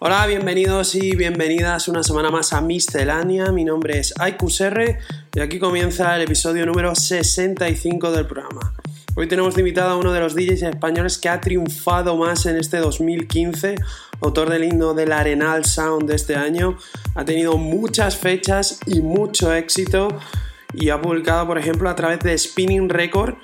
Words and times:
Hola, 0.00 0.28
bienvenidos 0.28 0.94
y 0.94 1.16
bienvenidas 1.16 1.88
una 1.88 2.04
semana 2.04 2.30
más 2.30 2.52
a 2.52 2.60
Miscelánea. 2.60 3.50
Mi 3.50 3.64
nombre 3.64 3.98
es 3.98 4.14
Aikusr 4.16 4.96
y 5.34 5.40
aquí 5.40 5.58
comienza 5.58 6.14
el 6.14 6.22
episodio 6.22 6.64
número 6.66 6.94
65 6.94 8.12
del 8.12 8.24
programa. 8.24 8.74
Hoy 9.16 9.26
tenemos 9.26 9.56
de 9.56 9.62
invitado 9.62 9.90
a 9.90 9.96
uno 9.96 10.12
de 10.12 10.20
los 10.20 10.36
DJs 10.36 10.62
españoles 10.62 11.18
que 11.18 11.28
ha 11.28 11.40
triunfado 11.40 12.16
más 12.16 12.46
en 12.46 12.58
este 12.58 12.76
2015, 12.76 13.74
autor 14.20 14.50
del 14.50 14.62
himno 14.62 14.94
del 14.94 15.10
Arenal 15.10 15.64
Sound 15.64 16.08
de 16.08 16.14
este 16.14 16.36
año. 16.36 16.78
Ha 17.16 17.24
tenido 17.24 17.58
muchas 17.58 18.16
fechas 18.16 18.78
y 18.86 19.00
mucho 19.00 19.52
éxito 19.52 20.16
y 20.74 20.90
ha 20.90 21.02
publicado, 21.02 21.44
por 21.48 21.58
ejemplo, 21.58 21.90
a 21.90 21.96
través 21.96 22.20
de 22.20 22.38
Spinning 22.38 22.88
Record 22.88 23.34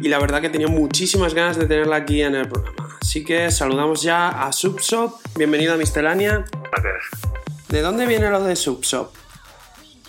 y 0.00 0.08
la 0.08 0.18
verdad 0.18 0.40
que 0.40 0.48
tenía 0.48 0.68
muchísimas 0.68 1.34
ganas 1.34 1.58
de 1.58 1.66
tenerla 1.66 1.96
aquí 1.96 2.22
en 2.22 2.34
el 2.34 2.48
programa. 2.48 2.98
Así 3.00 3.24
que 3.24 3.50
saludamos 3.50 4.02
ya 4.02 4.28
a 4.28 4.52
Subshop. 4.52 5.20
Bienvenido 5.36 5.74
a 5.74 5.76
Mistelania. 5.76 6.44
Gracias. 6.72 7.04
¿De 7.68 7.82
dónde 7.82 8.06
viene 8.06 8.30
lo 8.30 8.42
de 8.42 8.56
Subshop? 8.56 9.14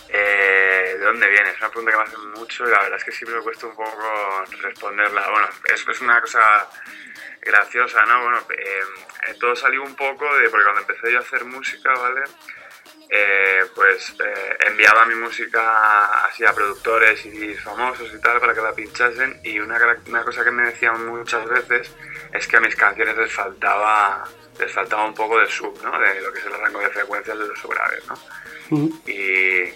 Eh, 0.09 0.95
¿De 0.97 1.05
dónde 1.05 1.27
viene? 1.27 1.49
Es 1.49 1.57
una 1.57 1.69
pregunta 1.69 1.91
que 1.91 1.97
me 1.97 2.03
hacen 2.03 2.31
mucho 2.31 2.67
y 2.67 2.71
la 2.71 2.79
verdad 2.81 2.97
es 2.97 3.03
que 3.03 3.11
siempre 3.11 3.37
me 3.37 3.43
cuesta 3.43 3.67
un 3.67 3.75
poco 3.75 4.45
responderla. 4.61 5.29
Bueno, 5.29 5.47
es, 5.73 5.85
es 5.87 6.01
una 6.01 6.21
cosa 6.21 6.39
graciosa, 7.41 8.05
¿no? 8.05 8.23
Bueno, 8.23 8.37
eh, 8.49 9.33
todo 9.39 9.55
salió 9.55 9.83
un 9.83 9.95
poco 9.95 10.25
de... 10.37 10.49
Porque 10.49 10.63
cuando 10.63 10.81
empecé 10.81 11.11
yo 11.11 11.17
a 11.19 11.21
hacer 11.21 11.43
música, 11.45 11.91
¿vale? 11.93 12.21
Eh, 13.13 13.65
pues 13.75 14.15
eh, 14.23 14.57
enviaba 14.69 15.05
mi 15.05 15.15
música 15.15 16.25
así 16.25 16.45
a 16.45 16.53
productores 16.53 17.25
y 17.25 17.53
famosos 17.55 18.09
y 18.13 18.21
tal 18.21 18.39
para 18.39 18.53
que 18.53 18.61
la 18.61 18.73
pinchasen 18.73 19.41
y 19.43 19.59
una, 19.59 19.77
una, 20.07 20.23
cosa 20.23 20.45
que 20.45 20.51
me 20.51 20.63
decían 20.63 21.05
muchas 21.05 21.45
veces 21.45 21.93
es 22.31 22.47
que 22.47 22.55
a 22.55 22.61
mis 22.61 22.73
canciones 22.73 23.17
les 23.17 23.33
faltaba 23.33 24.23
les 24.57 24.71
faltaba 24.71 25.03
un 25.03 25.13
poco 25.13 25.37
de 25.39 25.47
sub, 25.47 25.77
¿no? 25.83 25.99
De 25.99 26.21
lo 26.21 26.31
que 26.31 26.39
es 26.39 26.45
el 26.45 26.53
rango 26.53 26.79
de 26.79 26.89
frecuencias 26.89 27.37
de 27.37 27.47
los 27.47 27.59
subgraves, 27.59 28.05
¿no? 28.07 28.17
y, 29.05 29.73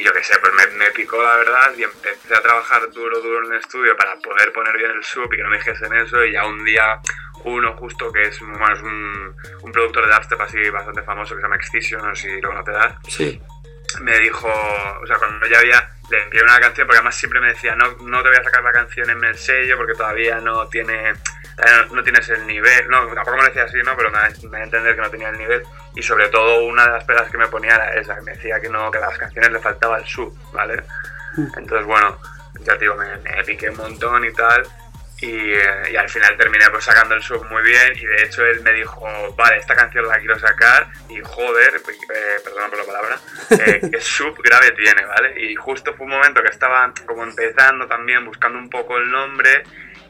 y, 0.00 0.04
yo 0.04 0.12
qué 0.12 0.22
sé, 0.22 0.38
pues 0.40 0.52
me, 0.54 0.78
me, 0.78 0.90
picó 0.90 1.22
la 1.22 1.36
verdad 1.36 1.72
y 1.76 1.82
empecé 1.82 2.34
a 2.34 2.40
trabajar 2.40 2.90
duro, 2.90 3.20
duro 3.20 3.46
en 3.46 3.52
el 3.52 3.60
estudio 3.60 3.96
para 3.96 4.16
poder 4.16 4.52
poner 4.52 4.76
bien 4.76 4.90
el 4.90 5.04
sub 5.04 5.32
y 5.32 5.36
que 5.36 5.42
no 5.42 5.50
me 5.50 5.58
dijesen 5.58 5.94
eso 5.94 6.24
y 6.24 6.32
ya 6.32 6.46
un 6.46 6.64
día 6.64 7.00
uno 7.44 7.74
justo 7.76 8.12
que 8.12 8.22
es, 8.22 8.38
bueno, 8.40 8.72
es 8.72 8.82
un, 8.82 9.36
un, 9.62 9.72
productor 9.72 10.06
de 10.06 10.14
dubstep 10.14 10.40
así 10.40 10.70
bastante 10.70 11.02
famoso 11.02 11.34
que 11.34 11.40
se 11.40 11.46
llama 11.46 11.56
Excision, 11.56 12.02
no 12.02 12.14
sé 12.14 12.34
si 12.34 12.40
lo 12.40 12.50
conocerás. 12.50 12.96
Sí. 13.08 13.40
Me 14.02 14.18
dijo, 14.18 14.48
o 14.48 15.06
sea, 15.06 15.16
cuando 15.16 15.46
ya 15.46 15.58
había, 15.58 15.90
le 16.10 16.22
envié 16.22 16.42
una 16.42 16.60
canción, 16.60 16.86
porque 16.86 16.98
además 16.98 17.16
siempre 17.16 17.40
me 17.40 17.48
decía, 17.48 17.74
no, 17.74 17.96
no 18.02 18.22
te 18.22 18.28
voy 18.28 18.38
a 18.38 18.44
sacar 18.44 18.62
la 18.62 18.72
canción 18.72 19.10
en 19.10 19.24
el 19.24 19.36
sello 19.36 19.76
porque 19.76 19.94
todavía 19.94 20.40
no 20.40 20.68
tiene, 20.68 21.14
no, 21.60 21.94
no 21.94 22.02
tienes 22.02 22.28
el 22.28 22.46
nivel, 22.46 22.88
no, 22.88 23.06
tampoco 23.08 23.36
me 23.36 23.42
lo 23.42 23.48
decía 23.48 23.64
así, 23.64 23.78
¿no? 23.84 23.96
Pero 23.96 24.10
me, 24.10 24.48
me 24.48 24.58
a 24.58 24.64
entender 24.64 24.94
que 24.94 25.02
no 25.02 25.10
tenía 25.10 25.28
el 25.28 25.38
nivel 25.38 25.62
y 25.94 26.02
sobre 26.02 26.28
todo 26.28 26.64
una 26.64 26.84
de 26.84 26.90
las 26.92 27.04
pegas 27.04 27.30
que 27.30 27.38
me 27.38 27.48
ponía 27.48 27.74
era 27.74 27.94
esa, 27.94 28.16
que 28.16 28.22
me 28.22 28.32
decía 28.32 28.60
que 28.60 28.68
no, 28.68 28.90
que 28.90 28.98
a 28.98 29.02
las 29.02 29.18
canciones 29.18 29.52
le 29.52 29.60
faltaba 29.60 29.98
el 29.98 30.06
sub, 30.06 30.36
¿vale? 30.52 30.82
Entonces, 31.56 31.86
bueno, 31.86 32.18
ya 32.60 32.74
te 32.74 32.80
digo, 32.80 32.96
me, 32.96 33.16
me 33.18 33.44
piqué 33.44 33.70
un 33.70 33.76
montón 33.76 34.24
y 34.24 34.32
tal 34.32 34.66
y, 35.20 35.52
y, 35.92 35.96
al 35.96 36.08
final 36.08 36.36
terminé 36.36 36.70
pues 36.70 36.84
sacando 36.84 37.14
el 37.14 37.22
sub 37.22 37.44
muy 37.50 37.62
bien 37.62 37.92
y 37.94 38.06
de 38.06 38.22
hecho 38.22 38.44
él 38.44 38.62
me 38.62 38.72
dijo, 38.72 39.06
vale, 39.36 39.58
esta 39.58 39.74
canción 39.74 40.08
la 40.08 40.18
quiero 40.18 40.38
sacar 40.38 40.88
y 41.10 41.20
joder, 41.22 41.74
eh, 41.76 42.40
perdón 42.42 42.70
por 42.70 42.78
la 42.78 42.84
palabra, 42.86 43.18
eh, 43.50 43.80
qué 43.92 44.00
sub 44.00 44.40
grave 44.42 44.70
tiene, 44.72 45.04
¿vale? 45.04 45.38
Y 45.38 45.54
justo 45.56 45.92
fue 45.94 46.06
un 46.06 46.12
momento 46.12 46.42
que 46.42 46.48
estaba 46.48 46.92
como 47.06 47.24
empezando 47.24 47.86
también, 47.86 48.24
buscando 48.24 48.58
un 48.58 48.70
poco 48.70 48.96
el 48.96 49.10
nombre 49.10 49.62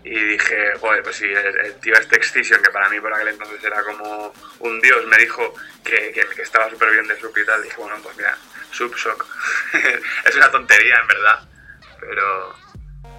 y 0.05 0.25
dije, 0.25 0.73
joder, 0.81 1.03
pues 1.03 1.17
sí, 1.17 1.27
el, 1.27 1.61
el 1.61 1.75
tío 1.81 1.95
este 1.95 2.17
Excision, 2.17 2.63
que 2.63 2.71
para 2.71 2.89
mí 2.89 3.01
por 3.01 3.13
aquel 3.13 3.29
entonces 3.29 3.63
era 3.63 3.83
como 3.83 4.33
un 4.61 4.81
dios, 4.81 5.07
me 5.07 5.19
dijo 5.19 5.55
que, 5.85 6.13
estaba 6.43 6.71
súper 6.71 6.91
bien 6.93 7.07
de 7.07 7.19
sub 7.21 7.37
y 7.37 7.45
tal, 7.45 7.63
dije, 7.63 7.77
bueno, 7.77 7.97
pues 8.03 8.17
mira, 8.17 8.37
sub 8.71 8.95
shock. 8.95 9.27
es 10.27 10.37
una 10.37 10.51
tontería 10.51 10.95
en 11.01 11.07
verdad, 11.07 11.49
pero 12.01 12.55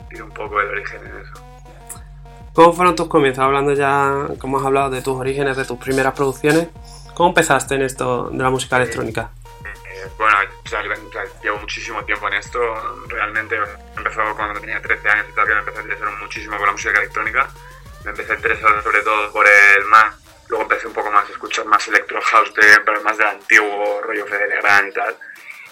tiene 0.10 0.24
un 0.24 0.34
poco 0.34 0.60
el 0.62 0.68
origen 0.70 1.06
en 1.06 1.20
eso. 1.20 1.52
¿Cómo 2.54 2.74
fueron 2.74 2.96
tus 2.96 3.08
comienzos? 3.08 3.44
Hablando 3.44 3.74
ya, 3.74 4.28
como 4.40 4.60
has 4.60 4.66
hablado 4.66 4.90
de 4.90 5.02
tus 5.02 5.16
orígenes, 5.16 5.56
de 5.56 5.66
tus 5.66 5.78
primeras 5.78 6.14
producciones, 6.14 6.68
¿cómo 7.14 7.30
empezaste 7.30 7.76
en 7.76 7.84
esto 7.84 8.30
de 8.30 8.44
la 8.44 8.50
música 8.50 8.78
electrónica? 8.78 9.32
Bueno, 10.18 10.38
o 10.40 11.44
llevo 11.44 11.58
muchísimo 11.58 12.04
tiempo 12.06 12.28
en 12.28 12.34
esto. 12.36 12.60
Realmente 13.08 13.58
empezó 13.96 14.36
cuando 14.36 14.60
tenía 14.60 14.82
13 14.82 15.10
años 15.10 15.28
y 15.30 15.34
tal, 15.34 15.48
que 15.48 15.54
me 15.54 15.60
empecé 15.60 15.80
a 15.80 15.82
interesar 15.82 16.12
muchísimo 16.20 16.58
por 16.58 16.68
la 16.68 16.72
música 16.74 17.00
electrónica. 17.00 17.50
Me 18.04 18.12
empecé 18.12 18.34
a 18.34 18.36
interesar 18.36 18.84
sobre 18.84 19.02
todo 19.02 19.32
por 19.32 19.48
el 19.48 19.86
más. 19.86 20.16
Luego 20.50 20.64
empecé 20.64 20.88
un 20.88 20.94
poco 20.94 21.12
más 21.12 21.28
a 21.30 21.32
escuchar 21.32 21.66
más 21.66 21.88
electro 21.88 22.22
house, 22.22 22.54
de, 22.54 22.80
pero 22.86 23.02
más 23.02 23.18
del 23.18 23.28
antiguo 23.28 24.02
rollo 24.02 24.26
Fede 24.26 24.48
Legrand 24.48 24.90
y 24.90 24.94
tal. 24.94 25.18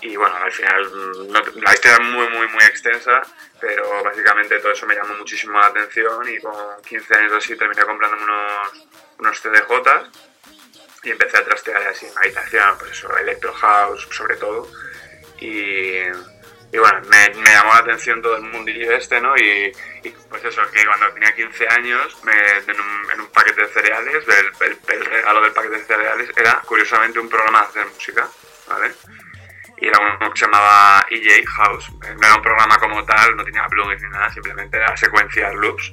Y 0.02 0.16
bueno, 0.16 0.36
al 0.38 0.52
final 0.52 1.30
no, 1.30 1.42
la 1.62 1.74
historia 1.74 1.98
es 1.98 2.06
muy, 2.06 2.28
muy, 2.30 2.48
muy 2.48 2.64
extensa, 2.64 3.22
pero 3.60 4.02
básicamente 4.04 4.58
todo 4.60 4.72
eso 4.72 4.86
me 4.86 4.96
llamó 4.96 5.14
muchísimo 5.16 5.60
la 5.60 5.68
atención 5.68 6.28
y 6.30 6.40
con 6.40 6.82
15 6.88 7.16
años 7.16 7.34
así 7.34 7.58
terminé 7.58 7.82
comprándome 7.82 8.24
unos, 8.24 8.88
unos 9.18 9.42
CDJs 9.42 10.29
y 11.04 11.12
empecé 11.12 11.38
a 11.38 11.46
trastear 11.46 11.88
así 11.88 12.06
en 12.06 12.18
habitación, 12.18 12.78
pues 12.78 12.92
eso, 12.92 13.18
electro 13.18 13.54
house 13.54 14.08
sobre 14.12 14.36
todo. 14.38 14.70
Y, 15.40 16.00
y 16.72 16.78
bueno, 16.78 17.02
me, 17.10 17.30
me, 17.40 17.50
llamó 17.52 17.74
la 17.74 17.80
atención 17.80 18.22
todo 18.22 18.36
el 18.36 18.44
mundillo 18.44 18.92
este, 18.94 19.22
¿no? 19.22 19.36
Y, 19.38 19.72
y, 20.04 20.10
pues 20.30 20.44
eso, 20.44 20.62
que 20.72 20.86
cuando 20.86 21.12
tenía 21.14 21.34
15 21.34 21.68
años, 21.70 22.18
me, 22.24 22.34
en, 22.34 22.80
un, 22.80 23.12
en, 23.14 23.22
un, 23.22 23.28
paquete 23.28 23.62
de 23.62 23.68
cereales, 23.68 24.26
el, 24.28 24.68
el, 24.68 24.78
el 24.88 25.06
regalo 25.06 25.42
del 25.42 25.54
paquete 25.54 25.78
de 25.78 25.86
cereales 25.86 26.30
era 26.36 26.62
curiosamente 26.66 27.20
un 27.20 27.30
programa 27.30 27.62
de 27.62 27.68
hacer 27.68 27.86
música, 27.88 28.28
¿vale? 28.68 28.94
y 29.82 29.88
era 29.88 30.00
uno 30.00 30.32
que 30.32 30.40
se 30.40 30.46
llamaba 30.46 31.06
EJ 31.10 31.46
House. 31.46 31.90
No 31.92 32.28
era 32.28 32.36
un 32.36 32.42
programa 32.42 32.78
como 32.78 33.04
tal, 33.06 33.36
no 33.36 33.44
tenía 33.44 33.66
plugins 33.68 34.02
ni 34.04 34.10
nada, 34.10 34.30
simplemente 34.30 34.78
era 34.78 34.96
secuenciar 34.98 35.54
loops. 35.56 35.92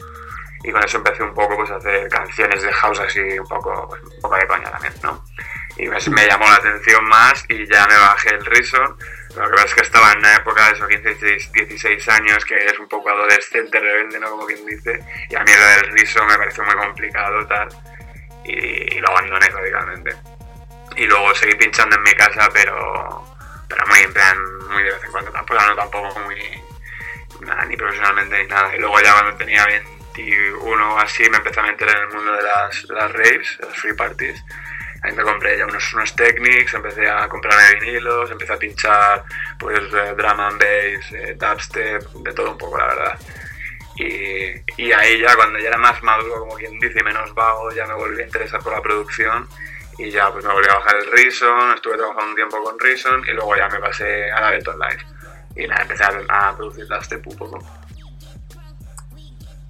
Y 0.66 0.72
con 0.72 0.82
eso 0.82 0.98
empecé 0.98 1.22
un 1.22 1.32
poco 1.32 1.56
pues, 1.56 1.70
a 1.70 1.76
hacer 1.76 2.08
canciones 2.08 2.60
de 2.60 2.72
house 2.72 2.98
así, 2.98 3.20
un 3.38 3.46
poco, 3.46 3.86
pues, 3.88 4.02
un 4.02 4.20
poco 4.20 4.36
de 4.36 4.46
coña 4.48 4.68
también, 4.68 4.92
¿no? 5.02 5.24
Y 5.76 5.86
me, 5.86 5.96
me, 6.10 6.26
llamó 6.26 6.46
la 6.46 6.56
atención 6.56 7.04
más 7.04 7.44
y 7.48 7.66
ya 7.66 7.86
me 7.86 7.96
bajé 7.96 8.30
el 8.34 8.44
Reason. 8.44 8.96
Lo 9.36 9.44
que 9.44 9.50
pasa 9.52 9.66
es 9.66 9.74
que 9.74 9.80
estaba 9.82 10.10
en 10.12 10.18
una 10.18 10.34
época 10.34 10.66
de 10.66 10.72
esos 10.72 10.88
15, 10.88 11.08
16, 11.14 11.52
16 11.52 12.08
años 12.08 12.44
que 12.44 12.54
eres 12.54 12.78
un 12.80 12.88
poco 12.88 13.10
adolescente, 13.10 13.78
rebelde, 13.78 14.18
¿no? 14.18 14.30
Como 14.30 14.46
quien 14.46 14.66
dice. 14.66 14.98
Y 15.30 15.36
a 15.36 15.44
mí 15.44 15.52
lo 15.52 15.66
del 15.66 15.92
Reason 15.92 16.26
me 16.26 16.36
pareció 16.36 16.64
muy 16.64 16.74
complicado, 16.74 17.46
tal. 17.46 17.68
Y, 18.44 18.96
y 18.96 19.00
lo 19.00 19.08
abandoné 19.08 19.48
radicalmente. 19.48 20.16
Y 20.96 21.06
luego 21.06 21.32
seguí 21.34 21.54
pinchando 21.54 21.94
en 21.94 22.02
mi 22.02 22.12
casa, 22.14 22.48
pero 22.52 23.36
pero 23.68 23.86
muy 23.86 23.98
en 24.00 24.12
plan, 24.12 24.36
muy 24.70 24.82
de 24.82 24.90
vez 24.90 25.04
en 25.04 25.12
cuando, 25.12 25.30
tampoco, 25.30 25.60
no 25.60 25.74
tampoco 25.74 26.20
muy, 26.20 26.62
nada, 27.40 27.64
ni 27.64 27.76
profesionalmente 27.76 28.42
ni 28.42 28.48
nada. 28.48 28.74
Y 28.74 28.78
luego 28.78 29.00
ya 29.00 29.12
cuando 29.12 29.36
tenía 29.36 29.64
21 30.16 30.94
o 30.94 30.98
así 30.98 31.28
me 31.28 31.36
empecé 31.36 31.60
a 31.60 31.64
meter 31.64 31.88
en 31.88 31.96
el 31.96 32.08
mundo 32.08 32.32
de 32.32 32.42
las, 32.42 32.84
las 32.88 33.12
raves, 33.12 33.58
las 33.60 33.76
free 33.76 33.94
parties. 33.94 34.42
Ahí 35.02 35.12
me 35.12 35.22
compré 35.22 35.58
ya 35.58 35.66
unos, 35.66 35.92
unos 35.94 36.16
technics, 36.16 36.74
empecé 36.74 37.08
a 37.08 37.28
comprarme 37.28 37.78
vinilos, 37.80 38.30
empecé 38.30 38.52
a 38.54 38.56
pinchar 38.56 39.24
pues 39.58 39.78
eh, 39.78 40.14
drum 40.16 40.40
and 40.40 40.58
bass, 40.58 41.12
eh, 41.12 41.36
dubstep, 41.38 42.02
de 42.02 42.32
todo 42.32 42.52
un 42.52 42.58
poco 42.58 42.78
la 42.78 42.86
verdad. 42.86 43.18
Y, 43.96 44.82
y 44.82 44.92
ahí 44.92 45.20
ya 45.20 45.34
cuando 45.36 45.58
ya 45.58 45.68
era 45.68 45.78
más 45.78 46.02
maduro, 46.02 46.40
como 46.40 46.54
quien 46.54 46.78
dice, 46.78 47.00
y 47.00 47.02
menos 47.02 47.32
vago, 47.34 47.70
ya 47.72 47.86
me 47.86 47.94
volví 47.94 48.20
a 48.20 48.26
interesar 48.26 48.60
por 48.62 48.72
la 48.72 48.82
producción 48.82 49.48
y 49.98 50.10
ya 50.10 50.30
pues 50.30 50.44
me 50.44 50.52
volví 50.52 50.68
a 50.68 50.74
bajar 50.74 50.96
el 50.96 51.10
Reason, 51.12 51.74
estuve 51.74 51.96
trabajando 51.96 52.30
un 52.30 52.36
tiempo 52.36 52.62
con 52.62 52.78
Reason 52.78 53.22
y 53.26 53.32
luego 53.32 53.56
ya 53.56 53.68
me 53.68 53.78
pasé 53.78 54.30
a 54.30 54.40
la 54.40 54.48
Ableton 54.48 54.78
Live 54.78 55.06
y 55.56 55.66
nada, 55.66 55.82
empecé 55.82 56.04
a, 56.04 56.48
a 56.48 56.56
producir 56.56 56.86
las 56.88 57.10
un 57.10 57.36
poco. 57.36 57.58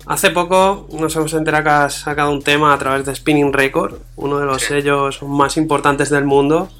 Hace 0.06 0.30
poco 0.30 0.86
nos 0.92 1.16
hemos 1.16 1.34
enterado 1.34 1.64
que 1.64 1.70
has 1.70 2.00
sacado 2.02 2.30
un 2.30 2.40
tema 2.40 2.72
a 2.72 2.78
través 2.78 3.04
de 3.04 3.12
Spinning 3.12 3.52
Record, 3.52 3.98
uno 4.14 4.38
de 4.38 4.46
los 4.46 4.62
sellos 4.62 5.20
más 5.24 5.56
importantes 5.56 6.10
del 6.10 6.24
mundo. 6.24 6.70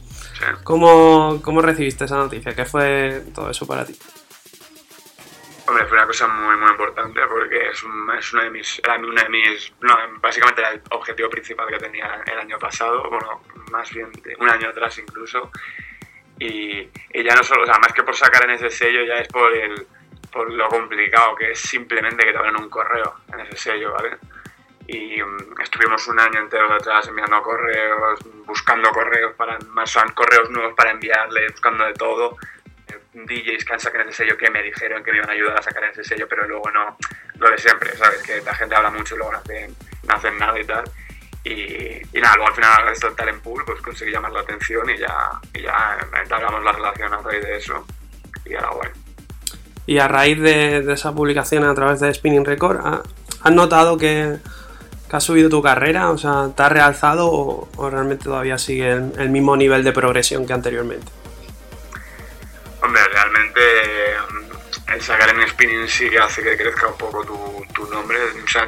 ¿Cómo, 0.63 1.41
¿Cómo, 1.43 1.61
recibiste 1.61 2.05
esa 2.05 2.19
noticia? 2.19 2.55
¿Qué 2.55 2.65
fue 2.65 3.25
todo 3.35 3.51
eso 3.51 3.67
para 3.67 3.85
ti? 3.85 3.99
Hombre, 5.67 5.87
fue 5.87 5.99
una 5.99 6.07
cosa 6.07 6.29
muy, 6.29 6.57
muy 6.57 6.71
importante 6.71 7.21
porque 7.27 7.69
es, 7.71 7.83
es 8.19 8.33
uno 8.33 8.43
de 8.45 8.51
mis, 8.51 8.79
era 8.79 8.97
uno 8.97 9.21
de 9.21 9.29
mis, 9.29 9.73
no, 9.81 9.97
básicamente 10.21 10.61
era 10.61 10.71
el 10.71 10.83
objetivo 10.93 11.29
principal 11.29 11.67
que 11.67 11.79
tenía 11.79 12.23
el 12.27 12.39
año 12.39 12.61
pasado, 12.61 13.11
bueno, 13.11 13.43
más 13.73 13.91
bien 13.93 14.09
un 14.39 14.49
año 14.49 14.69
atrás 14.69 14.99
incluso. 14.99 15.51
Y, 16.39 16.79
y, 17.13 17.25
ya 17.25 17.35
no 17.35 17.43
solo, 17.43 17.65
o 17.65 17.67
sea, 17.67 17.79
más 17.79 17.93
que 17.93 18.05
por 18.05 18.15
sacar 18.15 18.45
en 18.45 18.51
ese 18.51 18.71
sello, 18.71 19.05
ya 19.05 19.15
es 19.15 19.27
por 19.27 19.53
el, 19.53 19.87
por 20.37 20.53
lo 20.53 20.69
complicado 20.69 21.35
que 21.35 21.53
es 21.53 21.59
simplemente 21.59 22.25
que 22.25 22.33
te 22.33 22.39
abran 22.39 22.61
un 22.61 22.69
correo 22.69 23.15
en 23.33 23.41
ese 23.41 23.57
sello, 23.57 23.93
¿vale? 23.93 24.19
Y 24.87 25.21
mm, 25.21 25.61
estuvimos 25.63 26.07
un 26.09 26.21
año 26.21 26.41
entero 26.41 26.73
detrás 26.75 27.09
enviando 27.09 27.41
correos, 27.43 28.21
buscando 28.45 28.91
correos 28.91 29.35
para 29.35 29.59
más 29.71 29.97
correos 30.15 30.51
nuevos 30.51 30.75
para 30.75 30.91
enviarles, 30.91 31.53
buscando 31.53 31.85
de 31.85 31.95
todo. 31.95 32.37
Eh, 32.87 33.01
DJs 33.15 33.65
que 33.65 33.73
han 33.73 33.81
sacado 33.81 34.05
ese 34.05 34.25
sello 34.25 34.37
que 34.37 34.51
me 34.51 34.63
dijeron 34.63 35.03
que 35.03 35.11
me 35.11 35.19
iban 35.19 35.31
a 35.31 35.33
ayudar 35.33 35.59
a 35.59 35.63
sacar 35.63 35.85
ese 35.85 36.05
sello, 36.05 36.29
pero 36.29 36.47
luego 36.47 36.71
no, 36.71 36.99
lo 37.39 37.51
de 37.51 37.59
siempre, 37.59 37.97
¿sabes? 37.97 38.23
Que 38.23 38.43
la 38.43 38.55
gente 38.55 38.75
habla 38.75 38.91
mucho 38.91 39.15
y 39.15 39.19
luego 39.19 39.33
no 39.33 39.39
hacen, 39.39 39.75
no 40.07 40.15
hacen 40.15 40.39
nada 40.39 40.61
y 40.61 40.65
tal. 40.65 40.85
Y, 41.45 42.03
y, 42.13 42.21
nada, 42.21 42.35
luego 42.37 42.49
al 42.49 42.55
final 42.55 42.89
esto 42.89 43.07
del 43.07 43.17
talent 43.17 43.43
pool, 43.43 43.65
pues 43.65 43.81
conseguí 43.81 44.13
llamar 44.13 44.33
la 44.33 44.41
atención 44.41 44.89
y 44.91 44.99
ya, 44.99 45.31
y 45.55 45.63
ya 45.63 45.99
entablamos 46.23 46.63
la 46.63 46.73
relación 46.73 47.15
a 47.15 47.19
raíz 47.19 47.43
de 47.43 47.57
eso. 47.57 47.87
Y 48.45 48.53
era 48.53 48.69
bueno. 48.71 49.06
Y 49.87 49.99
a 49.99 50.09
raíz 50.09 50.41
de, 50.41 50.93
esa 50.93 51.15
publicación 51.15 51.65
a 51.65 51.75
través 51.75 52.01
de 52.01 52.13
Spinning 52.13 52.45
Record, 52.45 52.81
¿has 53.43 53.53
notado 53.53 53.97
que, 53.97 54.37
has 55.11 55.25
subido 55.25 55.49
tu 55.49 55.63
carrera? 55.63 56.11
O 56.11 56.19
sea, 56.19 56.51
¿te 56.55 56.63
has 56.65 56.73
realzado 56.73 57.31
o, 57.31 57.91
realmente 57.91 58.25
todavía 58.25 58.59
sigue 58.59 58.91
el, 58.91 59.31
mismo 59.31 59.57
nivel 59.57 59.85
de 59.85 59.93
progresión 59.93 60.45
que 60.45 60.53
anteriormente? 60.53 61.07
Hombre, 62.83 63.01
realmente 63.13 63.61
mm, 64.29 64.93
el 64.93 65.01
sacar 65.01 65.29
en 65.31 65.49
Spinning 65.49 65.89
sí 65.89 66.11
que 66.11 66.19
hace 66.19 66.43
que 66.43 66.57
crezca 66.57 66.89
un 66.89 66.99
poco 66.99 67.25
tu, 67.25 67.87
nombre. 67.89 68.19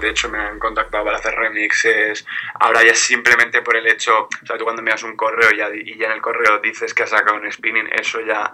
De 0.01 0.11
hecho, 0.11 0.29
me 0.29 0.39
han 0.39 0.59
contactado 0.59 1.05
para 1.05 1.19
hacer 1.19 1.35
remixes. 1.35 2.25
Ahora 2.61 2.85
ya 2.85 2.95
simplemente 2.95 3.63
por 3.63 3.77
el 3.77 3.87
hecho, 3.87 4.25
o 4.25 4.47
sea, 4.47 4.57
tú 4.57 4.65
cuando 4.65 4.81
envías 4.81 5.03
un 5.03 5.17
correo 5.17 5.51
ya, 5.51 5.69
y 5.75 5.99
ya 5.99 6.07
en 6.07 6.13
el 6.13 6.21
correo 6.21 6.61
dices 6.61 6.95
que 6.95 7.03
has 7.03 7.11
sacado 7.11 7.37
un 7.37 7.51
Spinning, 7.51 7.89
eso 7.99 8.21
ya 8.21 8.53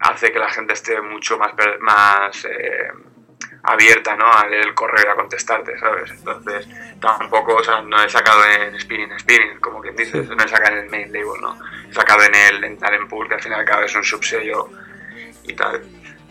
hace 0.00 0.32
que 0.32 0.38
la 0.38 0.50
gente 0.50 0.74
esté 0.74 1.00
mucho 1.00 1.38
más, 1.38 1.52
más 1.80 2.44
eh, 2.44 2.90
abierta 3.62 4.16
¿no? 4.16 4.32
a 4.32 4.46
leer 4.46 4.66
el 4.66 4.74
correo 4.74 5.04
y 5.06 5.10
a 5.10 5.14
contestarte, 5.14 5.78
¿sabes? 5.78 6.10
Entonces, 6.10 6.68
tampoco, 7.00 7.56
o 7.56 7.64
sea, 7.64 7.82
no 7.82 8.02
he 8.02 8.08
sacado 8.08 8.44
en 8.44 8.78
Spinning 8.80 9.18
Spinning, 9.18 9.60
como 9.60 9.80
quien 9.80 9.96
dice, 9.96 10.22
no 10.22 10.44
he 10.44 10.48
sacado 10.48 10.76
en 10.76 10.84
el 10.84 10.90
main 10.90 11.12
label, 11.12 11.40
¿no? 11.40 11.58
He 11.90 11.92
sacado 11.92 12.22
en 12.22 12.34
el 12.34 12.64
en 12.64 12.78
Talent 12.78 13.08
Pool, 13.08 13.28
que 13.28 13.34
al 13.34 13.42
final 13.42 13.64
cada 13.64 13.80
vez 13.80 13.90
es 13.90 13.96
un 13.96 14.04
subsello 14.04 14.70
y 15.44 15.54
tal. 15.54 15.82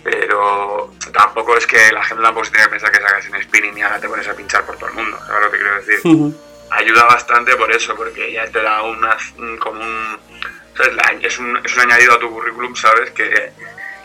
Pero 0.03 0.93
tampoco 1.11 1.57
es 1.57 1.67
que 1.67 1.91
la 1.91 2.03
gente 2.03 2.23
tampoco 2.23 2.45
se 2.45 2.51
tiene 2.51 2.65
que 2.67 2.71
pensar 2.71 2.91
que 2.91 3.01
sacas 3.01 3.25
en 3.25 3.43
Spinning 3.43 3.77
y 3.77 3.81
ahora 3.81 3.99
te 3.99 4.07
pones 4.07 4.27
a 4.27 4.33
pinchar 4.33 4.65
por 4.65 4.77
todo 4.77 4.89
el 4.89 4.95
mundo, 4.95 5.17
¿sabes 5.25 5.45
lo 5.45 5.51
que 5.51 5.57
quiero 5.57 5.75
decir? 5.75 6.35
Ayuda 6.69 7.05
bastante 7.05 7.55
por 7.55 7.71
eso, 7.71 7.95
porque 7.95 8.31
ya 8.31 8.49
te 8.49 8.61
da 8.61 8.83
una, 8.83 9.17
como 9.59 9.81
un 9.81 10.19
es 11.21 11.39
un, 11.39 11.57
es 11.63 11.75
un 11.75 11.81
añadido 11.81 12.13
a 12.13 12.19
tu 12.19 12.29
currículum, 12.29 12.75
¿sabes? 12.75 13.11
Que, 13.11 13.51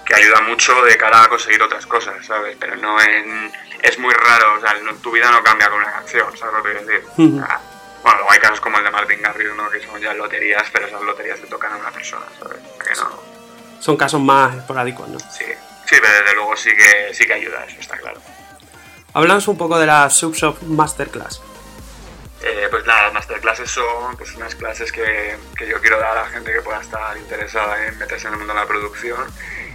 que, 0.04 0.14
ayuda 0.14 0.40
mucho 0.42 0.82
de 0.84 0.96
cara 0.96 1.24
a 1.24 1.28
conseguir 1.28 1.62
otras 1.62 1.86
cosas, 1.86 2.24
¿sabes? 2.26 2.56
Pero 2.58 2.76
no 2.76 3.00
en, 3.00 3.52
es 3.82 3.98
muy 3.98 4.14
raro, 4.14 4.54
o 4.54 4.60
sea, 4.60 4.74
tu 5.02 5.10
vida 5.10 5.30
no 5.30 5.42
cambia 5.42 5.68
con 5.68 5.80
una 5.80 5.92
canción, 5.92 6.36
¿sabes 6.36 6.54
lo 6.54 6.62
que 6.62 6.70
quiero 6.70 6.86
decir? 6.86 7.04
bueno, 7.16 8.18
luego 8.18 8.32
hay 8.32 8.40
casos 8.40 8.60
como 8.60 8.78
el 8.78 8.84
de 8.84 8.90
Martin 8.90 9.22
Garrix, 9.22 9.54
¿no? 9.54 9.70
Que 9.70 9.80
son 9.80 10.00
ya 10.00 10.12
loterías, 10.14 10.64
pero 10.72 10.86
esas 10.86 11.02
loterías 11.02 11.38
se 11.38 11.46
tocan 11.46 11.72
a 11.72 11.76
una 11.76 11.90
persona, 11.90 12.26
¿sabes? 12.38 12.58
Que 12.84 12.94
no... 13.00 13.22
Son 13.80 13.96
casos 13.96 14.20
más 14.20 14.56
esporádicos, 14.56 15.08
¿no? 15.08 15.18
Sí, 15.18 15.44
sí, 15.86 15.96
pero 16.00 16.12
desde 16.12 16.34
luego 16.34 16.56
sí 16.56 16.70
que, 16.76 17.14
sí 17.14 17.26
que 17.26 17.34
ayuda, 17.34 17.64
eso 17.64 17.80
está 17.80 17.96
claro. 17.96 18.20
Hablamos 19.14 19.46
un 19.48 19.58
poco 19.58 19.78
de 19.78 19.86
la 19.86 20.08
Subshop 20.08 20.62
Masterclass. 20.62 21.42
Eh, 22.42 22.66
pues 22.70 22.84
nada, 22.86 23.04
las 23.04 23.14
masterclasses 23.14 23.70
son 23.70 24.16
pues, 24.16 24.34
unas 24.34 24.54
clases 24.56 24.90
que, 24.90 25.36
que, 25.56 25.66
yo 25.68 25.80
quiero 25.80 25.98
dar 26.00 26.18
a 26.18 26.22
la 26.22 26.28
gente 26.28 26.52
que 26.52 26.60
pueda 26.60 26.80
estar 26.80 27.16
interesada 27.16 27.86
en 27.86 27.96
meterse 27.98 28.26
en 28.26 28.32
el 28.32 28.38
mundo 28.40 28.52
de 28.52 28.60
la 28.60 28.66
producción. 28.66 29.24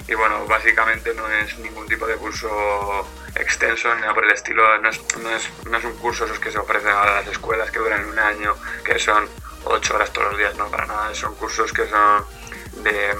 Y 0.05 0.13
bueno, 0.15 0.45
básicamente 0.47 1.13
no 1.13 1.29
es 1.31 1.57
ningún 1.59 1.87
tipo 1.87 2.05
de 2.07 2.15
curso 2.15 3.07
extenso 3.35 3.93
ni 3.95 4.01
nada 4.01 4.13
por 4.13 4.25
el 4.25 4.31
estilo. 4.31 4.77
No 4.79 4.89
es, 4.89 4.99
no 5.17 5.29
es, 5.29 5.49
no 5.69 5.77
es 5.77 5.83
un 5.85 5.95
curso 5.97 6.25
esos 6.25 6.39
que 6.39 6.51
se 6.51 6.57
ofrecen 6.57 6.89
a 6.89 7.05
las 7.05 7.27
escuelas 7.27 7.71
que 7.71 7.79
duran 7.79 8.05
un 8.05 8.19
año, 8.19 8.53
que 8.83 8.99
son 8.99 9.29
ocho 9.63 9.95
horas 9.95 10.11
todos 10.11 10.29
los 10.29 10.37
días, 10.37 10.55
no 10.57 10.69
para 10.69 10.85
nada. 10.85 11.15
Son 11.15 11.35
cursos 11.35 11.71
que 11.71 11.87
son 11.87 12.25
de, 12.83 13.15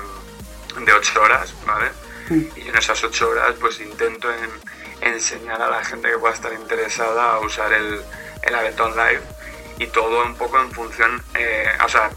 de 0.86 0.94
ocho 0.94 1.22
horas, 1.22 1.54
¿vale? 1.66 1.92
Y 2.30 2.68
en 2.68 2.78
esas 2.78 3.02
ocho 3.06 3.30
horas 3.30 3.56
pues 3.62 3.80
intento 3.80 4.30
en, 4.30 5.14
enseñar 5.14 5.62
a 5.62 5.70
la 5.70 5.86
gente 5.86 6.10
que 6.10 6.18
pueda 6.18 6.34
estar 6.34 6.52
interesada 6.52 7.36
a 7.36 7.40
usar 7.40 7.72
el, 7.72 8.02
el 8.44 8.56
Ableton 8.56 8.92
Live 8.92 9.37
y 9.80 9.88
todo 9.88 10.26
un 10.26 10.36
poco 10.36 10.60
en 10.60 10.72
función, 10.72 11.22
eh, 11.36 11.68
o 11.84 11.90
sea, 11.90 12.10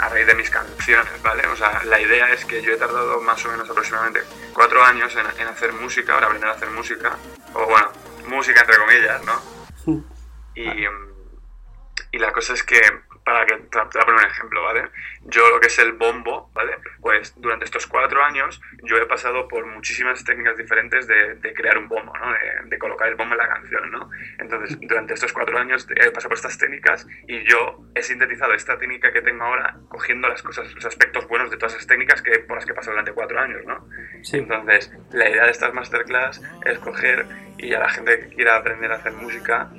a 0.00 0.08
raíz 0.08 0.26
de 0.26 0.34
mis 0.34 0.48
canciones, 0.48 1.22
¿vale? 1.22 1.46
O 1.48 1.56
sea, 1.56 1.82
la 1.84 2.00
idea 2.00 2.32
es 2.32 2.44
que 2.44 2.62
yo 2.62 2.72
he 2.72 2.76
tardado 2.76 3.20
más 3.20 3.44
o 3.44 3.50
menos 3.50 3.68
aproximadamente 3.68 4.22
cuatro 4.52 4.82
años 4.82 5.14
en, 5.14 5.46
hacer 5.46 5.72
música, 5.74 6.14
ahora 6.14 6.26
aprender 6.26 6.48
a 6.48 6.52
hacer 6.52 6.70
música, 6.70 7.16
o 7.52 7.66
bueno, 7.66 7.92
música 8.26 8.60
entre 8.60 8.76
comillas, 8.78 9.22
¿no? 9.24 10.04
Y, 10.54 10.86
y 12.12 12.18
la 12.18 12.32
cosa 12.32 12.54
es 12.54 12.62
que 12.62 12.80
para 13.24 13.46
que 13.46 13.56
te, 13.56 13.78
voy 13.78 13.86
a 13.86 14.04
poner 14.04 14.24
un 14.24 14.30
ejemplo, 14.30 14.62
¿vale? 14.62 14.90
Yo 15.22 15.48
lo 15.48 15.58
que 15.58 15.68
es 15.68 15.78
el 15.78 15.92
bombo, 15.92 16.50
¿vale? 16.52 16.76
Pues 17.00 17.34
durante 17.36 17.64
estos 17.64 17.86
cuatro 17.86 18.22
años 18.22 18.60
yo 18.82 18.96
he 18.98 19.06
pasado 19.06 19.48
por 19.48 19.64
muchísimas 19.66 20.22
técnicas 20.24 20.56
diferentes 20.58 21.06
de, 21.06 21.34
de 21.36 21.54
crear 21.54 21.78
un 21.78 21.88
bombo, 21.88 22.12
¿no? 22.16 22.32
De, 22.32 22.68
de, 22.68 22.78
colocar 22.78 23.08
el 23.08 23.14
bombo 23.14 23.34
en 23.34 23.38
la 23.38 23.48
canción, 23.48 23.90
¿no? 23.90 24.10
Entonces, 24.38 24.78
durante 24.80 25.14
estos 25.14 25.32
cuatro 25.32 25.58
años 25.58 25.86
he 25.90 26.10
pasado 26.10 26.28
por 26.28 26.36
estas 26.36 26.58
técnicas 26.58 27.06
y 27.26 27.42
yo 27.44 27.78
he 27.94 28.02
sintetizado 28.02 28.52
esta 28.52 28.78
técnica 28.78 29.10
que 29.12 29.22
tengo 29.22 29.44
ahora 29.44 29.76
cogiendo 29.88 30.28
las 30.28 30.42
cosas, 30.42 30.72
los 30.74 30.84
aspectos 30.84 31.26
buenos 31.26 31.50
de 31.50 31.56
todas 31.56 31.74
esas 31.74 31.86
técnicas 31.86 32.20
que, 32.20 32.40
por 32.40 32.56
las 32.56 32.66
que 32.66 32.72
he 32.72 32.74
pasado 32.74 32.92
durante 32.92 33.12
cuatro 33.12 33.40
años, 33.40 33.64
¿no? 33.64 33.88
Sí. 34.22 34.38
Entonces, 34.38 34.92
la 35.12 35.28
idea 35.30 35.44
de 35.44 35.50
estas 35.50 35.72
masterclass 35.72 36.42
es 36.66 36.78
coger 36.78 37.26
y 37.56 37.72
a 37.72 37.80
la 37.80 37.88
gente 37.88 38.18
que 38.18 38.28
quiera 38.34 38.56
aprender 38.56 38.92
a 38.92 38.96
hacer 38.96 39.12
música 39.12 39.70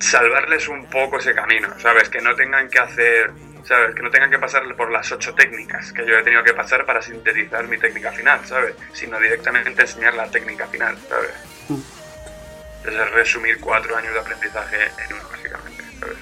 salvarles 0.00 0.68
un 0.68 0.86
poco 0.86 1.18
ese 1.18 1.34
camino, 1.34 1.68
¿sabes? 1.78 2.08
Que 2.08 2.20
no 2.20 2.34
tengan 2.34 2.68
que 2.68 2.78
hacer, 2.78 3.30
¿sabes? 3.64 3.94
Que 3.94 4.02
no 4.02 4.10
tengan 4.10 4.30
que 4.30 4.38
pasar 4.38 4.62
por 4.76 4.90
las 4.90 5.10
ocho 5.12 5.34
técnicas 5.34 5.92
que 5.92 6.06
yo 6.06 6.18
he 6.18 6.22
tenido 6.22 6.42
que 6.42 6.54
pasar 6.54 6.84
para 6.84 7.00
sintetizar 7.02 7.66
mi 7.66 7.78
técnica 7.78 8.12
final, 8.12 8.44
¿sabes? 8.46 8.74
Sino 8.92 9.18
directamente 9.18 9.82
enseñar 9.82 10.14
la 10.14 10.30
técnica 10.30 10.66
final, 10.66 10.96
¿sabes? 11.08 11.30
Mm. 11.68 11.80
Es 12.88 13.10
resumir 13.12 13.58
cuatro 13.60 13.96
años 13.96 14.12
de 14.12 14.20
aprendizaje 14.20 14.76
en 14.84 15.14
uno, 15.14 15.28
básicamente, 15.30 15.82
¿sabes? 15.98 16.18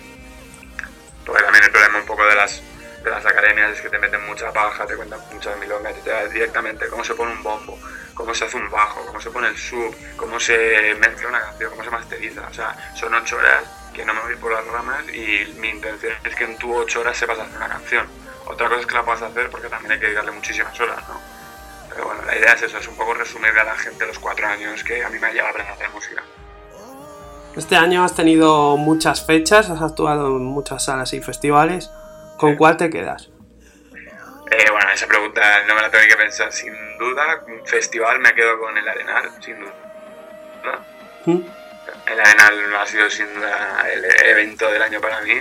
Porque 1.27 1.43
también 1.43 1.65
el 1.65 1.71
problema 1.71 1.99
un 1.99 2.07
poco 2.07 2.25
de 2.27 2.37
las, 2.37 2.63
de 3.03 3.11
las 3.11 3.25
academias 3.25 3.73
es 3.73 3.81
que 3.81 3.89
te 3.89 3.99
meten 3.99 4.25
mucha 4.27 4.53
paja, 4.53 4.87
te 4.87 4.97
cuentan 4.97 5.21
muchas 5.33 5.59
milongas 5.59 5.95
te 6.03 6.11
da 6.11 6.27
directamente 6.27 6.87
cómo 6.89 7.05
se 7.05 7.15
pone 7.15 7.33
un 7.33 7.43
bombo, 7.43 7.79
cómo 8.15 8.35
se 8.35 8.45
hace 8.45 8.57
un 8.57 8.71
bajo, 8.71 9.05
cómo 9.07 9.21
se 9.21 9.31
pone 9.31 9.49
el 9.49 9.57
sub, 9.57 9.95
cómo 10.17 10.39
se 10.39 10.95
menciona 11.01 11.39
una 11.39 11.47
canción, 11.47 11.71
cómo 11.71 11.85
se 11.85 11.91
masteriza. 11.91 12.47
O 12.49 12.55
sea, 12.55 12.95
son 12.95 13.15
ocho 13.15 13.37
horas 13.37 13.65
que 13.93 14.05
no 14.05 14.15
me 14.15 14.21
voy 14.21 14.37
por 14.37 14.53
las 14.53 14.67
ramas 14.67 15.05
y 15.13 15.53
mi 15.59 15.69
intención 15.69 16.15
es 16.25 16.35
que 16.35 16.45
en 16.45 16.57
tu 16.59 16.75
ocho 16.75 17.01
horas 17.01 17.17
sepas 17.17 17.39
hacer 17.39 17.57
una 17.57 17.69
canción. 17.69 18.07
Otra 18.47 18.69
cosa 18.69 18.81
es 18.81 18.87
que 18.87 18.95
la 18.95 19.05
puedas 19.05 19.23
hacer 19.23 19.51
porque 19.51 19.69
también 19.69 19.93
hay 19.93 19.99
que 19.99 20.07
dedicarle 20.07 20.33
muchísimas 20.33 20.79
horas, 20.81 21.09
¿no? 21.09 21.21
Pero 21.89 22.07
bueno, 22.07 22.23
la 22.25 22.37
idea 22.37 22.53
es 22.53 22.63
eso, 22.63 22.79
es 22.79 22.89
un 22.89 22.97
poco 22.97 23.15
resumirle 23.15 23.61
a 23.61 23.65
la 23.65 23.77
gente 23.77 24.07
los 24.07 24.19
cuatro 24.19 24.47
años 24.47 24.83
que 24.83 25.05
a 25.05 25.11
mí 25.11 25.19
me 25.19 25.27
ha 25.27 25.33
llevado 25.33 25.59
a 25.59 25.73
hacer 25.73 25.91
música. 25.91 26.23
Este 27.55 27.77
año 27.77 28.03
has 28.03 28.15
tenido 28.15 28.79
muchas 28.79 29.27
fechas, 29.27 29.69
has 29.69 29.83
actuado 29.83 30.29
en 30.29 30.45
muchas 30.45 30.85
salas 30.85 31.13
y 31.13 31.21
festivales. 31.21 31.91
¿Con 32.43 32.57
cuál 32.57 32.77
te 32.77 32.91
quedas? 32.91 33.31
Eh, 34.51 34.69
bueno, 34.69 34.91
esa 34.93 35.07
pregunta 35.07 35.63
no 35.69 35.77
me 35.77 35.81
la 35.81 35.89
tengo 35.93 36.09
que 36.09 36.17
pensar 36.17 36.53
sin 36.53 36.75
duda. 36.99 37.41
Un 37.47 37.65
festival 37.65 38.19
me 38.19 38.35
quedo 38.35 38.59
con 38.59 38.77
el 38.77 38.89
Arenal, 38.89 39.31
sin 39.41 39.61
duda. 39.61 39.73
¿Mm? 41.25 41.39
El 42.05 42.21
Arenal 42.21 42.75
ha 42.75 42.85
sido 42.85 43.09
sin 43.11 43.33
duda 43.33 43.87
el 43.93 44.05
evento 44.27 44.69
del 44.73 44.83
año 44.83 45.01
para 45.01 45.21
mí. 45.21 45.35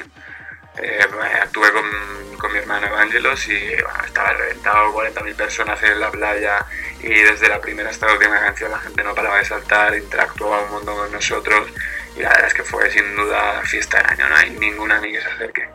Eh, 0.78 1.00
actué 1.42 1.72
con, 1.72 2.38
con, 2.38 2.54
mi 2.54 2.60
hermano 2.60 2.86
Evangelos 2.86 3.48
y 3.48 3.58
bueno, 3.82 4.06
estaba 4.06 4.34
reventado, 4.34 4.94
40.000 4.94 5.36
personas 5.36 5.82
en 5.82 6.00
la 6.00 6.12
playa 6.12 6.64
y 7.00 7.10
desde 7.10 7.50
la 7.50 7.60
primera 7.60 7.90
hasta 7.90 8.06
la 8.06 8.14
última 8.14 8.40
canción 8.40 8.70
la 8.70 8.78
gente 8.78 9.04
no 9.04 9.16
paraba 9.16 9.40
de 9.40 9.46
saltar, 9.46 9.98
interactuaba 9.98 10.66
un 10.66 10.72
montón 10.72 10.98
con 10.98 11.12
nosotros 11.12 11.68
y 12.16 12.22
la 12.22 12.30
verdad 12.30 12.46
es 12.46 12.54
que 12.54 12.64
fue 12.64 12.92
sin 12.92 13.16
duda 13.16 13.64
fiesta 13.64 13.98
del 13.98 14.06
año, 14.06 14.30
no 14.30 14.36
hay 14.36 14.52
ninguna 14.52 15.00
ni 15.00 15.12
que 15.12 15.22
se 15.22 15.30
acerque. 15.30 15.68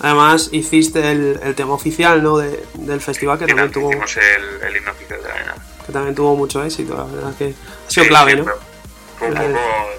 Además, 0.00 0.48
hiciste 0.52 1.10
el, 1.10 1.54
tema 1.54 1.74
oficial 1.74 2.22
¿no? 2.22 2.38
del 2.38 3.00
festival 3.00 3.38
que 3.38 3.46
también 3.46 3.70
tuvo. 3.70 3.90
Hicimos 3.90 4.16
el, 4.16 4.62
el 4.62 4.76
himno 4.76 4.92
oficial 4.92 5.22
de 5.22 5.28
la 5.28 5.34
arena. 5.34 5.54
Que 5.84 5.92
también 5.92 6.14
tuvo 6.14 6.36
mucho 6.36 6.64
éxito, 6.64 6.96
la 6.96 7.04
verdad 7.04 7.34
que 7.36 7.54
ha 7.86 7.90
sido 7.90 8.06
clave, 8.06 8.36
¿no? 8.36 8.44
Fue 9.18 9.28
un 9.28 9.34
poco 9.34 9.58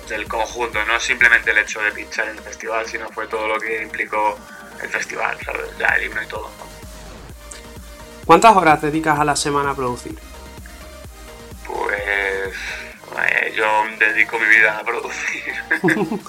del 0.09 0.27
conjunto, 0.27 0.83
no 0.85 0.99
simplemente 0.99 1.51
el 1.51 1.59
hecho 1.59 1.79
de 1.81 1.91
pinchar 1.91 2.27
en 2.29 2.37
el 2.37 2.43
festival, 2.43 2.87
sino 2.87 3.07
fue 3.09 3.27
todo 3.27 3.47
lo 3.47 3.59
que 3.59 3.83
implicó 3.83 4.37
el 4.81 4.89
festival, 4.89 5.37
¿sabes? 5.45 5.69
Ya 5.77 5.87
el 5.89 6.05
himno 6.05 6.23
y 6.23 6.25
todo. 6.25 6.49
¿Cuántas 8.25 8.55
horas 8.55 8.81
dedicas 8.81 9.19
a 9.19 9.23
la 9.23 9.35
semana 9.35 9.71
a 9.71 9.75
producir? 9.75 10.17
Pues 11.67 12.55
yo 13.55 13.67
dedico 13.99 14.39
mi 14.39 14.47
vida 14.47 14.79
a 14.79 14.83
producir. 14.83 15.53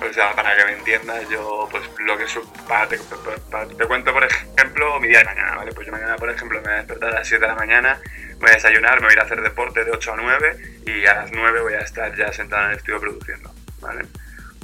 o 0.00 0.12
sea, 0.12 0.34
para 0.34 0.56
que 0.56 0.64
me 0.64 0.72
entiendas, 0.72 1.28
yo 1.28 1.68
pues 1.70 1.84
lo 1.98 2.16
que 2.18 2.24
te, 2.26 3.74
te, 3.74 3.86
cuento 3.86 4.12
por 4.12 4.24
ejemplo 4.24 5.00
mi 5.00 5.08
día 5.08 5.18
de 5.18 5.24
mañana, 5.24 5.56
¿vale? 5.56 5.72
Pues 5.72 5.86
yo 5.86 5.92
mañana 5.92 6.16
por 6.16 6.30
ejemplo 6.30 6.58
me 6.60 6.64
voy 6.64 6.74
a 6.74 6.76
despertar 6.76 7.10
a 7.10 7.18
las 7.18 7.28
7 7.28 7.40
de 7.40 7.48
la 7.48 7.54
mañana, 7.54 8.00
voy 8.38 8.50
a 8.50 8.54
desayunar, 8.54 9.00
me 9.00 9.06
voy 9.06 9.10
a 9.10 9.12
ir 9.14 9.20
a 9.20 9.24
hacer 9.24 9.40
deporte 9.40 9.84
de 9.84 9.90
8 9.90 10.12
a 10.12 10.16
9 10.16 10.82
y 10.86 11.06
a 11.06 11.14
las 11.14 11.32
9 11.32 11.60
voy 11.62 11.74
a 11.74 11.80
estar 11.80 12.14
ya 12.14 12.32
sentado 12.32 12.64
en 12.64 12.70
el 12.72 12.76
estudio 12.76 13.00
produciendo, 13.00 13.54
¿vale? 13.80 14.06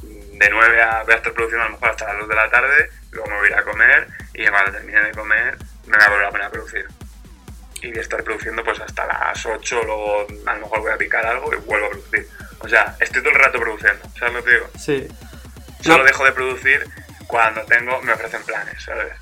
De 0.02 0.50
9 0.50 0.82
a 0.82 1.02
voy 1.02 1.14
a 1.14 1.16
estar 1.16 1.32
produciendo 1.32 1.64
a 1.64 1.68
lo 1.68 1.74
mejor 1.74 1.90
hasta 1.90 2.06
las 2.06 2.18
2 2.18 2.28
de 2.28 2.34
la 2.34 2.50
tarde, 2.50 2.90
luego 3.10 3.30
me 3.30 3.36
voy 3.38 3.48
a 3.48 3.50
ir 3.52 3.58
a 3.58 3.62
comer 3.62 4.08
y 4.34 4.46
cuando 4.46 4.72
termine 4.72 5.02
de 5.02 5.12
comer 5.12 5.56
me 5.86 5.96
voy 5.96 6.06
a 6.06 6.10
volver 6.10 6.26
a 6.26 6.30
poner 6.30 6.46
a 6.46 6.50
producir 6.50 6.86
y 7.82 7.88
voy 7.88 7.98
a 7.98 8.00
estar 8.00 8.22
produciendo 8.22 8.62
pues 8.62 8.80
hasta 8.80 9.06
las 9.06 9.44
8, 9.44 9.82
luego 9.84 10.26
a 10.46 10.54
lo 10.54 10.60
mejor 10.60 10.80
voy 10.80 10.92
a 10.92 10.96
picar 10.96 11.26
algo 11.26 11.52
y 11.52 11.56
vuelvo 11.56 11.86
a 11.86 11.90
producir. 11.90 12.28
O 12.62 12.68
sea, 12.68 12.96
estoy 13.00 13.22
todo 13.22 13.32
el 13.32 13.38
rato 13.38 13.58
produciendo, 13.58 14.02
¿sabes 14.18 14.34
lo 14.34 14.44
que 14.44 14.50
digo? 14.52 14.66
Sí. 14.78 15.08
Solo 15.80 16.04
dejo 16.04 16.24
de 16.24 16.32
producir 16.32 16.86
cuando 17.26 17.62
tengo, 17.62 18.00
me 18.02 18.12
ofrecen 18.12 18.42
planes, 18.44 18.82
¿sabes? 18.82 19.12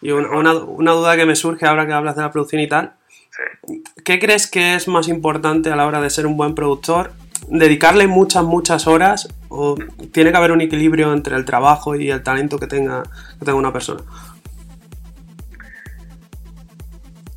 Y 0.00 0.10
una, 0.10 0.52
una, 0.52 0.92
duda 0.92 1.16
que 1.16 1.24
me 1.24 1.34
surge 1.34 1.64
ahora 1.64 1.86
que 1.86 1.94
hablas 1.94 2.14
de 2.16 2.22
la 2.22 2.30
producción 2.30 2.60
y 2.60 2.68
tal. 2.68 2.92
Sí. 3.30 3.82
¿Qué 4.04 4.18
crees 4.18 4.46
que 4.46 4.74
es 4.74 4.86
más 4.86 5.08
importante 5.08 5.72
a 5.72 5.76
la 5.76 5.86
hora 5.86 6.02
de 6.02 6.10
ser 6.10 6.26
un 6.26 6.36
buen 6.36 6.54
productor? 6.54 7.12
¿Dedicarle 7.48 8.06
muchas, 8.06 8.42
muchas 8.42 8.86
horas 8.86 9.28
o 9.48 9.76
tiene 10.12 10.30
que 10.30 10.36
haber 10.36 10.52
un 10.52 10.60
equilibrio 10.60 11.12
entre 11.12 11.36
el 11.36 11.44
trabajo 11.44 11.94
y 11.96 12.10
el 12.10 12.22
talento 12.22 12.58
que 12.58 12.66
tenga, 12.66 13.02
que 13.38 13.44
tenga 13.44 13.54
una 13.54 13.72
persona? 13.72 14.02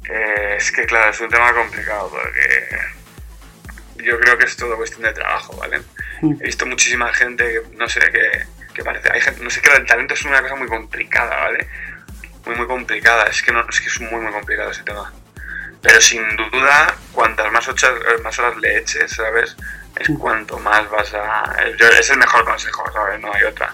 Eh, 0.10 0.56
es 0.58 0.72
que, 0.72 0.86
claro, 0.86 1.12
es 1.12 1.22
un 1.22 1.30
tema 1.30 1.54
complicado 1.54 2.10
porque 2.10 2.97
yo 4.04 4.20
creo 4.20 4.38
que 4.38 4.46
es 4.46 4.56
todo 4.56 4.76
cuestión 4.76 5.04
de 5.04 5.14
trabajo, 5.14 5.56
¿vale? 5.58 5.82
Mm. 6.22 6.42
He 6.42 6.46
visto 6.46 6.66
muchísima 6.66 7.14
gente 7.14 7.62
no 7.74 7.88
sé, 7.90 8.00
que, 8.12 8.46
que 8.74 8.84
parece, 8.84 9.12
hay 9.12 9.22
gente, 9.22 9.44
no 9.44 9.50
sé, 9.50 9.62
que 9.62 9.72
el 9.72 9.86
talento 9.86 10.14
es 10.14 10.24
una 10.24 10.42
cosa 10.42 10.56
muy 10.56 10.68
complicada, 10.68 11.36
¿vale? 11.38 11.68
Muy, 12.46 12.56
muy 12.56 12.68
complicada, 12.68 13.26
es 13.26 13.42
que, 13.42 13.52
no, 13.52 13.68
es 13.68 13.80
que 13.82 13.88
es 13.88 14.00
muy, 14.02 14.22
muy 14.22 14.32
complicado 14.32 14.72
ese 14.72 14.84
tema. 14.84 15.12
Pero 15.82 16.02
sin 16.02 16.24
duda, 16.36 16.96
cuantas 17.12 17.52
más, 17.52 17.68
ocho, 17.68 17.88
más 18.24 18.38
horas 18.40 18.58
le 18.58 18.80
eches, 18.80 19.12
¿sabes? 19.12 19.56
Es 20.00 20.10
mm. 20.10 20.18
cuanto 20.18 20.58
más 20.60 20.90
vas 20.90 21.14
a... 21.14 21.56
Es 22.00 22.10
el 22.10 22.18
mejor 22.18 22.46
consejo, 22.46 22.84
¿sabes? 22.92 23.20
No 23.20 23.34
hay 23.34 23.44
otra. 23.44 23.74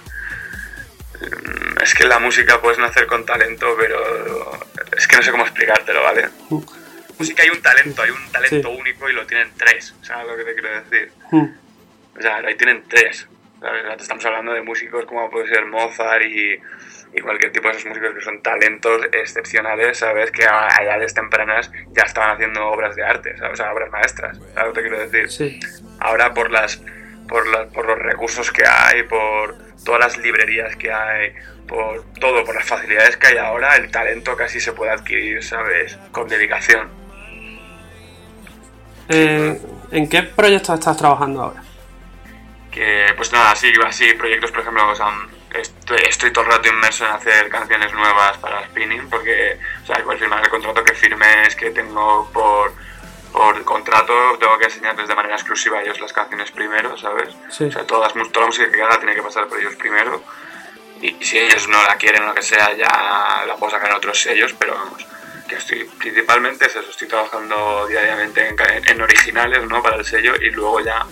Mm, 1.20 1.82
es 1.82 1.94
que 1.94 2.06
la 2.06 2.20
música 2.20 2.62
puedes 2.62 2.80
nacer 2.80 3.08
con 3.08 3.26
talento, 3.26 3.76
pero 3.78 4.60
es 4.98 5.08
que 5.08 5.16
no 5.16 5.24
sé 5.24 5.32
cómo 5.32 5.44
explicártelo, 5.44 6.04
¿vale? 6.04 6.30
Música 7.20 7.44
hay 7.44 7.50
un 7.50 7.62
talento, 7.62 8.02
hay 8.02 8.12
un 8.12 8.32
talento 8.32 8.70
único 8.72 9.10
y 9.10 9.14
lo 9.14 9.26
tienen 9.26 9.50
tres, 9.58 9.96
¿sabes 10.02 10.28
lo 10.28 10.38
que 10.38 10.44
te 10.44 10.54
quiero 10.54 10.82
decir? 10.82 11.12
Mm. 11.32 11.46
O 12.18 12.22
sea, 12.22 12.38
ahí 12.38 12.56
tienen 12.56 12.84
tres. 12.88 13.28
¿sabes? 13.60 14.02
Estamos 14.02 14.26
hablando 14.26 14.54
de 14.54 14.62
músicos 14.62 15.06
como 15.06 15.30
puede 15.30 15.48
ser 15.48 15.66
Mozart 15.66 16.24
y, 16.24 16.60
y, 17.14 17.22
cualquier 17.22 17.52
tipo 17.52 17.68
de 17.70 17.76
esos 17.76 17.86
músicos 17.86 18.14
que 18.14 18.22
son 18.22 18.42
talentos 18.42 19.06
excepcionales, 19.12 19.98
¿sabes? 19.98 20.32
Que 20.32 20.46
a, 20.46 20.68
edades 20.82 21.14
tempranas 21.14 21.72
ya 21.92 22.04
estaban 22.04 22.36
haciendo 22.36 22.66
obras 22.68 22.96
de 22.96 23.04
arte, 23.04 23.38
¿sabes? 23.38 23.54
O 23.54 23.64
sea, 23.64 23.74
obras 23.74 23.90
maestras, 23.90 24.38
¿sabes 24.54 24.68
lo 24.68 24.74
que 24.74 24.82
te 24.82 24.88
quiero 24.88 25.10
decir? 25.10 25.32
Sí. 25.32 25.60
Ahora 26.00 26.34
por 26.34 26.52
las 26.52 26.82
por, 27.28 27.70
por 27.70 27.86
los 27.86 28.00
recursos 28.00 28.52
que 28.52 28.64
hay, 28.68 29.04
por 29.04 29.58
todas 29.86 30.02
las 30.02 30.18
librerías 30.18 30.76
que 30.76 30.92
hay, 30.92 31.34
por 31.68 32.04
todo, 32.20 32.44
por 32.44 32.56
las 32.56 32.66
facilidades 32.66 33.18
que 33.18 33.28
hay 33.28 33.38
ahora, 33.38 33.76
el 33.78 33.90
talento 33.92 34.36
casi 34.36 34.60
se 34.60 34.74
puede 34.74 34.92
adquirir, 34.92 35.44
¿sabes? 35.44 35.98
Con 36.12 36.28
dedicación. 36.28 37.03
Eh, 39.14 39.62
¿En 39.92 40.10
qué 40.10 40.24
proyectos 40.24 40.80
estás 40.80 40.98
trabajando 40.98 41.44
ahora? 41.44 41.64
Que, 42.72 43.14
pues 43.16 43.32
nada, 43.32 43.56
sí, 43.56 43.72
así, 43.86 44.14
proyectos, 44.14 44.52
por 44.52 44.62
ejemplo, 44.62 44.92
estoy, 45.54 46.00
estoy, 46.10 46.34
todo 46.34 46.46
el 46.46 46.52
rato 46.52 46.70
inmerso 46.70 47.06
en 47.06 47.12
hacer 47.12 47.50
canciones 47.50 47.94
nuevas 47.94 48.38
para 48.40 48.66
Spinning, 48.66 49.10
porque, 49.10 49.60
o 49.84 49.86
sea, 49.86 50.00
igual 50.00 50.18
firmar 50.18 50.44
el 50.44 50.50
contrato 50.50 50.84
que 50.84 50.96
firme 50.96 51.46
es 51.46 51.56
que 51.56 51.70
tengo 51.70 52.30
por 52.34 52.74
por 53.34 53.64
contrato 53.66 54.14
tengo 54.40 54.58
que 54.60 54.66
enseñarles 54.66 55.08
de 55.08 55.16
manera 55.16 55.34
exclusiva 55.34 55.80
a 55.80 55.82
ellos 55.82 56.00
las 56.00 56.14
canciones 56.14 56.52
primero, 56.52 56.96
¿sabes? 56.96 57.30
O 57.50 57.52
sea, 57.52 57.86
toda 57.86 58.08
la 58.08 58.46
música 58.46 58.72
que 58.72 58.82
haga 58.82 59.00
tiene 59.00 59.16
que 59.16 59.24
pasar 59.24 59.48
por 59.48 59.60
ellos 59.60 59.76
primero. 59.76 60.22
Y, 61.02 61.18
si 61.20 61.40
ellos 61.40 61.68
no 61.68 61.82
la 61.84 61.96
quieren 61.96 62.24
o 62.24 62.28
lo 62.28 62.36
que 62.36 62.44
sea, 62.44 62.74
ya 62.74 63.44
la 63.48 63.56
puedo 63.58 63.72
sacar 63.72 63.90
en 63.90 63.98
otros 63.98 64.22
sellos, 64.22 64.54
pero 64.58 64.76
vamos, 64.76 65.06
que 65.54 65.60
estoy 65.60 65.84
principalmente 66.00 66.66
es 66.66 66.76
eso, 66.76 66.90
estoy 66.90 67.08
trabajando 67.08 67.88
diariamente 67.88 68.48
en, 68.48 68.56
en 68.88 69.02
originales, 69.02 69.64
¿no? 69.68 69.82
Para 69.82 69.98
el 69.98 70.06
sello 70.06 70.36
y 70.36 70.50
luego 70.52 70.80
ya 70.82 71.06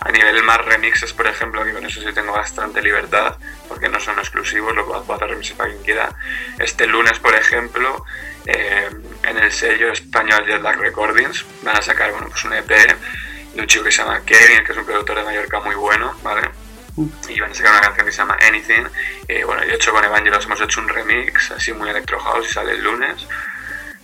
a 0.00 0.10
nivel 0.10 0.42
más 0.44 0.64
remixes, 0.64 1.12
por 1.12 1.26
ejemplo, 1.26 1.64
que 1.64 1.72
con 1.72 1.84
eso 1.84 2.00
sí 2.00 2.12
tengo 2.12 2.32
bastante 2.32 2.80
libertad, 2.80 3.36
porque 3.68 3.88
no 3.88 3.98
son 3.98 4.18
exclusivos, 4.18 4.74
lo 4.74 4.86
puedo 4.86 5.14
hacer 5.14 5.28
remixes 5.28 5.56
para 5.56 5.70
quien 5.70 5.82
quiera. 5.82 6.14
Este 6.58 6.86
lunes, 6.86 7.18
por 7.18 7.34
ejemplo, 7.34 8.04
eh, 8.46 8.88
en 9.24 9.38
el 9.38 9.50
sello 9.50 9.90
español 9.90 10.44
Jetlag 10.46 10.78
Recordings 10.78 11.44
van 11.62 11.76
a 11.76 11.82
sacar 11.82 12.12
bueno, 12.12 12.28
pues 12.28 12.44
un 12.44 12.52
EP 12.52 12.68
de 12.68 13.60
un 13.60 13.66
chico 13.66 13.84
que 13.84 13.90
se 13.90 14.02
llama 14.02 14.22
Kevin, 14.24 14.64
que 14.64 14.72
es 14.72 14.78
un 14.78 14.84
productor 14.84 15.16
de 15.16 15.24
Mallorca 15.24 15.60
muy 15.60 15.74
bueno, 15.74 16.14
¿vale? 16.22 16.48
Mm. 16.96 17.08
Y 17.28 17.40
van 17.40 17.50
a 17.50 17.54
sacar 17.54 17.72
una 17.72 17.80
canción 17.80 18.06
que 18.06 18.12
se 18.12 18.18
llama 18.18 18.38
Anything. 18.40 18.86
Eh, 19.28 19.44
bueno, 19.44 19.64
yo 19.64 19.74
hecho 19.74 19.92
con 19.92 20.04
Evangelos 20.04 20.44
hemos 20.44 20.60
hecho 20.60 20.80
un 20.80 20.88
remix 20.88 21.50
así 21.50 21.72
muy 21.72 21.88
electro 21.90 22.18
house 22.20 22.48
y 22.48 22.52
sale 22.52 22.72
el 22.72 22.82
lunes. 22.82 23.26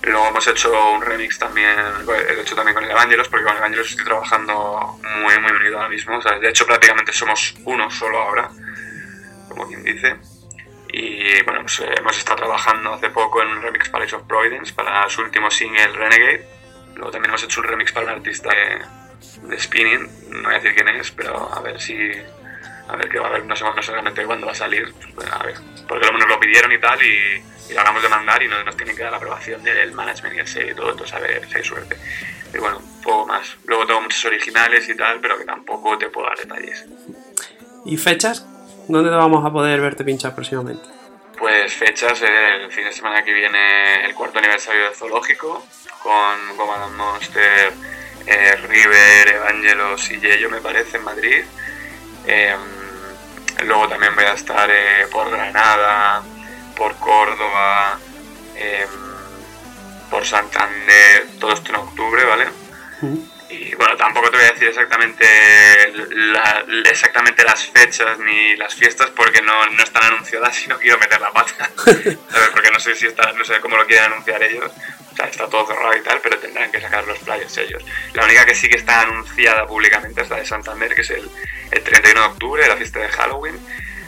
Luego 0.03 0.29
hemos 0.29 0.47
hecho 0.49 0.91
un 0.91 1.01
remix 1.01 1.39
también, 1.39 1.79
he 2.29 2.41
hecho 2.41 2.57
también 2.57 2.75
con 2.75 2.85
el 2.85 2.91
Evangelos, 2.91 3.29
porque 3.29 3.45
con 3.45 3.53
el 3.53 3.59
Evangelos 3.59 3.91
estoy 3.91 4.05
trabajando 4.05 4.99
muy, 5.21 5.39
muy 5.39 5.53
unido 5.53 5.77
ahora 5.77 5.89
mismo. 5.89 6.21
De 6.21 6.49
hecho, 6.49 6.67
prácticamente 6.67 7.13
somos 7.13 7.55
uno 7.65 7.89
solo 7.89 8.19
ahora, 8.19 8.51
como 9.49 9.69
quien 9.69 9.85
dice. 9.85 10.17
Y 10.93 11.43
bueno, 11.45 11.63
pues, 11.63 11.81
eh, 11.81 11.95
hemos 11.97 12.19
estado 12.19 12.39
trabajando 12.39 12.93
hace 12.95 13.11
poco 13.11 13.43
en 13.43 13.49
un 13.49 13.63
remix 13.63 13.89
para 13.89 14.05
Ace 14.05 14.17
of 14.17 14.25
Providence, 14.25 14.75
para 14.75 15.09
su 15.09 15.23
último 15.23 15.51
single 15.51 15.87
Renegade. 15.89 16.47
Luego 16.97 17.11
también 17.11 17.31
hemos 17.31 17.43
hecho 17.45 17.61
un 17.61 17.67
remix 17.69 17.93
para 17.93 18.07
un 18.07 18.13
artista 18.13 18.51
de, 18.51 19.59
Spinning, 19.59 20.11
no 20.31 20.43
voy 20.43 20.55
a 20.55 20.59
decir 20.59 20.75
quién 20.75 20.89
es, 20.89 21.11
pero 21.13 21.51
a 21.53 21.61
ver 21.61 21.81
si. 21.81 21.97
A 22.89 22.97
ver 22.97 23.09
qué 23.09 23.19
va 23.19 23.27
a 23.27 23.31
haber, 23.31 23.45
no 23.45 23.57
sé 23.57 23.65
realmente 23.93 24.25
cuándo 24.25 24.47
va 24.47 24.53
a 24.53 24.57
salir. 24.57 24.93
Pues, 25.15 25.31
a 25.31 25.43
ver, 25.45 25.57
porque 25.89 26.11
nos 26.11 26.29
lo 26.29 26.41
pidieron 26.41 26.73
y 26.73 26.81
tal, 26.81 27.03
y 27.03 27.43
y 27.69 27.75
lo 27.75 27.81
hablamos 27.81 28.03
de 28.03 28.09
mandar 28.09 28.43
y 28.43 28.49
nos, 28.49 28.65
nos 28.65 28.77
tienen 28.77 28.97
que 28.97 29.03
dar 29.03 29.13
la 29.13 29.19
aprobación 29.19 29.63
del 29.63 29.93
management 29.93 30.37
y 30.37 30.39
el 30.41 30.47
sello 30.47 30.73
y 30.73 30.75
todo, 30.75 30.91
entonces 30.91 31.15
a 31.15 31.21
ver 31.21 31.49
si 31.49 31.57
hay 31.57 31.65
suerte. 31.65 31.97
Y 32.53 32.59
bueno, 32.59 32.79
un 32.79 33.03
poco 33.03 33.27
más. 33.27 33.57
Luego 33.67 33.87
tengo 33.87 34.03
muchos 34.03 34.25
originales 34.25 34.89
y 34.89 34.97
tal, 34.97 35.21
pero 35.21 35.39
que 35.39 35.45
tampoco 35.45 35.97
te 35.97 36.09
puedo 36.09 36.29
dar 36.29 36.39
detalles. 36.39 36.85
¿Y 37.85 37.97
fechas? 37.97 38.47
¿Dónde 38.89 39.11
te 39.11 39.17
vamos 39.17 39.45
a 39.45 39.51
poder 39.51 39.81
verte 39.81 40.05
pinchar 40.05 40.35
próximamente? 40.35 40.83
Pues 41.39 41.73
fechas, 41.73 42.21
el 42.23 42.71
fin 42.71 42.85
de 42.85 42.93
semana 42.93 43.25
que 43.25 43.33
viene 43.33 44.05
el 44.05 44.15
cuarto 44.15 44.39
aniversario 44.39 44.85
del 44.85 44.95
Zoológico, 44.95 45.67
con 46.03 46.57
Command 46.57 46.95
Monster, 46.95 47.73
eh, 48.27 48.57
River, 48.69 49.29
Evangelos 49.29 50.11
y 50.11 50.21
Yello, 50.21 50.51
me 50.51 50.61
parece, 50.61 50.99
en 50.99 51.05
Madrid. 51.05 51.45
Em, 52.27 52.61
luego 53.67 53.89
también 53.89 54.15
voy 54.15 54.25
a 54.25 54.35
estar 54.35 54.69
eh, 54.71 55.07
por 55.11 55.31
Granada, 55.31 56.23
por 56.77 56.95
Córdoba, 56.97 57.99
em, 58.57 58.89
por 60.11 60.25
Santander, 60.25 61.27
todo 61.41 61.53
esto 61.53 61.71
en 61.71 61.77
octubre, 61.77 62.25
¿vale? 62.25 62.47
Y 63.53 63.75
bueno, 63.75 63.97
tampoco 63.97 64.31
te 64.31 64.39
voy 64.39 64.47
a 64.47 64.53
decir 64.53 64.69
exactamente, 64.69 65.27
exactamente 66.91 67.45
las 67.45 67.67
fechas 67.67 68.19
ni 68.19 68.57
las 68.57 68.75
fiestas 68.75 69.11
porque 69.11 69.43
no, 69.43 69.67
no 69.67 69.83
están 69.83 70.05
anunciadas 70.05 70.63
y 70.65 70.69
no 70.69 70.79
quiero 70.79 70.99
meter 70.99 71.21
la 71.21 71.31
pata, 71.31 71.71
Porque 71.75 72.71
no 72.73 72.81
sé 72.81 72.95
si 72.95 73.07
está, 73.07 73.33
no 73.33 73.45
sé 73.45 73.61
cómo 73.61 73.77
lo 73.77 73.87
quieren 73.87 74.13
anunciar 74.13 74.43
ellos. 74.43 74.71
O 75.13 75.15
sea, 75.15 75.27
está 75.27 75.47
todo 75.47 75.67
cerrado 75.67 75.95
y 75.95 76.01
tal, 76.01 76.21
pero 76.23 76.39
tendrán 76.39 76.73
que 76.73 76.81
sacar 76.81 77.07
los 77.07 77.19
flyers 77.19 77.59
ellos. 77.59 77.85
La 78.15 78.25
única 78.25 78.47
que 78.47 78.55
sí 78.55 78.69
que 78.69 78.77
está 78.77 79.03
anunciada 79.03 79.67
públicamente 79.67 80.23
es 80.23 80.31
la 80.31 80.37
de 80.37 80.47
Santander, 80.47 80.95
que 80.95 81.03
es 81.03 81.11
el, 81.11 81.29
el 81.71 81.83
31 81.83 82.19
de 82.19 82.27
octubre, 82.27 82.67
la 82.67 82.77
fiesta 82.77 83.01
de 83.01 83.09
Halloween 83.09 83.61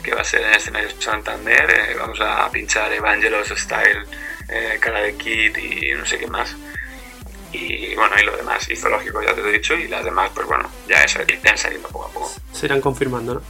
que 0.05 0.13
va 0.13 0.21
a 0.21 0.23
ser 0.23 0.41
en 0.41 0.49
el 0.49 0.55
escenario 0.55 0.89
Santander. 1.01 1.67
Eh, 1.69 1.95
vamos 1.97 2.19
a 2.21 2.49
pinchar 2.51 2.93
Evangelos 2.93 3.49
Style, 3.49 4.05
eh, 4.47 4.77
Cara 4.79 5.01
de 5.01 5.15
Kid 5.15 5.57
y 5.57 5.93
no 5.93 6.05
sé 6.05 6.19
qué 6.19 6.27
más. 6.27 6.55
Y 7.55 7.95
bueno, 7.95 8.15
y 8.21 8.25
lo 8.25 8.35
demás, 8.35 8.67
zoológico 8.75 9.21
ya 9.21 9.33
te 9.33 9.41
he 9.41 9.51
dicho, 9.51 9.75
y 9.75 9.87
las 9.87 10.03
demás, 10.03 10.31
pues 10.33 10.45
bueno, 10.47 10.69
ya 10.87 11.05
irán 11.05 11.57
saliendo 11.57 11.87
poco 11.87 12.05
a 12.05 12.11
poco. 12.11 12.31
Se 12.51 12.65
irán 12.65 12.81
confirmando, 12.81 13.35
¿no? 13.35 13.41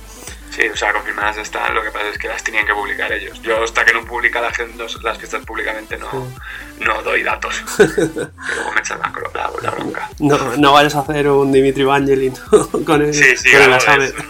Sí, 0.52 0.68
o 0.68 0.78
sea, 0.78 0.94
confirmadas 0.94 1.38
están, 1.38 1.76
lo 1.76 1.84
que 1.84 1.92
pasa 1.92 2.08
es 2.10 2.18
que 2.18 2.30
las 2.30 2.42
tenían 2.42 2.66
que 2.66 2.74
publicar 2.74 3.12
ellos. 3.12 3.42
Yo 3.42 3.62
hasta 3.62 3.84
que 3.84 3.94
no 3.94 4.06
publica 4.06 4.40
la 4.40 4.54
gente 4.54 4.86
las 5.04 5.18
fiestas 5.18 5.46
públicamente 5.46 5.98
no, 5.98 6.10
no 6.80 7.02
doy 7.04 7.24
datos. 7.24 7.62
y 7.80 7.84
luego 7.84 8.72
me 8.74 8.80
echan 8.80 9.00
la, 9.00 9.12
la, 9.34 9.52
la 9.62 9.72
bronca. 9.72 10.10
No, 10.20 10.56
no 10.56 10.72
vayas 10.72 10.96
a 10.96 11.00
hacer 11.00 11.28
un 11.28 11.52
Dimitri 11.52 11.84
Vangelin 11.84 12.34
con 12.86 13.02
el, 13.02 13.14
Sí, 13.14 13.36
sí, 13.36 13.52
con 13.52 13.64
el 13.64 13.74
eso, 13.74 13.86
¿sabes? 13.86 14.14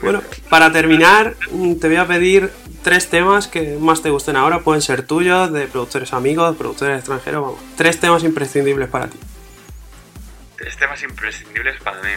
Bueno, 0.00 0.22
para 0.48 0.70
terminar, 0.70 1.34
te 1.80 1.88
voy 1.88 1.96
a 1.96 2.06
pedir 2.06 2.52
tres 2.88 3.10
temas 3.10 3.48
que 3.48 3.76
más 3.78 4.00
te 4.00 4.08
gusten 4.08 4.34
ahora. 4.34 4.60
Pueden 4.60 4.80
ser 4.80 5.02
tuyos, 5.02 5.52
de 5.52 5.66
productores 5.66 6.14
amigos, 6.14 6.56
productores 6.56 6.96
extranjeros, 6.96 7.42
vamos. 7.42 7.60
Tres 7.76 8.00
temas 8.00 8.24
imprescindibles 8.24 8.88
para 8.88 9.08
ti. 9.08 9.18
Tres 10.56 10.74
temas 10.78 11.02
imprescindibles 11.02 11.78
para 11.82 12.00
mí. 12.00 12.12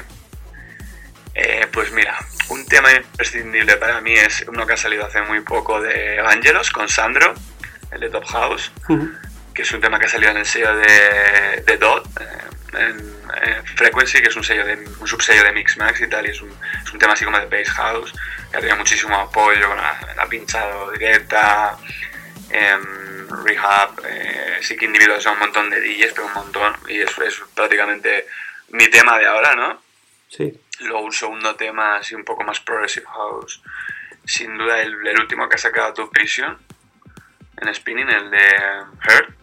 Eh, 1.36 1.68
pues 1.74 1.92
mira, 1.92 2.18
un 2.48 2.66
tema 2.68 2.90
imprescindible 2.94 3.76
para 3.76 4.00
mí 4.00 4.14
es 4.14 4.46
uno 4.48 4.66
que 4.66 4.72
ha 4.72 4.78
salido 4.78 5.06
hace 5.06 5.22
muy 5.24 5.42
poco 5.42 5.82
de 5.82 6.16
Evangelos 6.20 6.72
con 6.72 6.88
Sandro, 6.88 7.34
el 7.92 8.00
de 8.00 8.10
Top 8.10 8.24
House, 8.28 8.72
que 9.54 9.64
es 9.64 9.72
un 9.74 9.82
tema 9.82 10.00
que 10.00 10.06
ha 10.06 10.10
salido 10.10 10.32
en 10.32 10.38
el 10.38 10.46
sello 10.46 10.74
de, 10.74 11.64
de 11.66 11.78
Dot, 11.78 12.08
eh, 12.18 12.41
en, 12.74 13.00
en 13.44 13.66
Frequency, 13.76 14.22
que 14.22 14.30
es 14.30 14.36
un, 14.36 14.44
sello 14.44 14.66
de, 14.66 14.76
un 15.00 15.08
subsello 15.08 15.44
de 15.44 15.52
Mixmax 15.52 16.02
y 16.02 16.08
tal, 16.08 16.26
y 16.26 16.30
es 16.32 16.42
un, 16.42 16.52
es 16.84 16.92
un 16.92 17.00
tema 17.00 17.14
así 17.14 17.26
como 17.26 17.40
de 17.40 17.46
Bass 17.46 17.70
House, 17.70 18.14
que 18.50 18.58
ha 18.58 18.60
tenido 18.60 18.78
muchísimo 18.78 19.16
apoyo, 19.16 19.68
con 19.68 19.78
la, 19.78 20.14
la 20.16 20.26
pinchado 20.28 20.92
directa, 20.92 21.78
em, 22.50 23.28
Rehab, 23.44 24.02
eh, 24.06 24.58
sí 24.62 24.76
que 24.76 24.86
individuos 24.86 25.24
son 25.24 25.34
un 25.34 25.40
montón 25.40 25.70
de 25.70 25.80
DJs, 25.82 26.14
pero 26.14 26.28
un 26.28 26.34
montón, 26.34 26.76
y 26.88 27.00
es, 27.00 27.18
es 27.20 27.42
prácticamente 27.56 28.28
mi 28.70 28.88
tema 28.90 29.18
de 29.18 29.28
ahora, 29.28 29.56
¿no? 29.56 29.82
Sí. 30.30 30.54
Luego 30.82 31.02
un 31.02 31.14
segundo 31.14 31.56
tema 31.56 31.98
así 31.98 32.16
un 32.16 32.26
poco 32.26 32.44
más 32.44 32.60
progressive 32.60 33.06
house. 33.06 33.62
Sin 34.26 34.58
duda 34.58 34.82
el, 34.82 34.96
el 35.06 35.20
último 35.20 35.48
que 35.48 35.56
ha 35.56 35.60
sacado 35.60 35.94
tu 35.94 36.10
Prison 36.10 36.58
en 37.62 37.74
Spinning, 37.74 38.10
el 38.10 38.32
de 38.32 38.48
Hurt. 39.08 39.36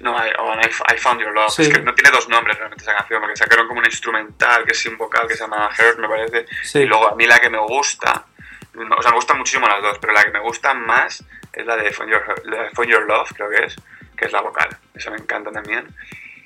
No, 0.00 0.16
I, 0.16 0.32
oh, 0.38 0.54
I, 0.54 0.98
Found 0.98 1.20
Your 1.20 1.32
Love. 1.32 1.52
Sí. 1.52 1.62
Es 1.62 1.68
que 1.68 1.80
no 1.80 1.94
tiene 1.94 2.10
dos 2.10 2.28
nombres 2.28 2.56
realmente 2.56 2.84
esa 2.84 2.94
canción, 2.94 3.20
porque 3.20 3.36
sacaron 3.36 3.66
como 3.66 3.80
un 3.80 3.86
instrumental 3.86 4.64
que 4.64 4.72
es 4.72 4.78
sin 4.78 4.96
vocal 4.96 5.26
que 5.26 5.34
se 5.34 5.40
llama 5.40 5.70
Hurt, 5.78 5.98
me 5.98 6.08
parece. 6.08 6.46
Sí. 6.62 6.80
Y 6.80 6.86
luego 6.86 7.08
a 7.08 7.14
mí 7.14 7.26
la 7.26 7.40
que 7.40 7.50
me 7.50 7.58
gusta, 7.58 8.26
o 8.74 9.02
sea, 9.02 9.10
me 9.10 9.16
gustan 9.16 9.38
muchísimo 9.38 9.66
las 9.68 9.82
dos, 9.82 9.98
pero 10.00 10.12
la 10.12 10.24
que 10.24 10.30
me 10.30 10.40
gusta 10.40 10.74
más 10.74 11.22
es 11.52 11.66
la 11.66 11.76
de 11.76 11.90
Find 11.90 12.10
Your, 12.10 12.46
la 12.46 12.64
de 12.64 12.86
Your 12.86 13.06
Love, 13.06 13.32
creo 13.34 13.50
que 13.50 13.64
es, 13.64 13.76
que 14.16 14.26
es 14.26 14.32
la 14.32 14.40
vocal. 14.40 14.76
Esa 14.94 15.10
me 15.10 15.16
encanta 15.16 15.50
también. 15.50 15.94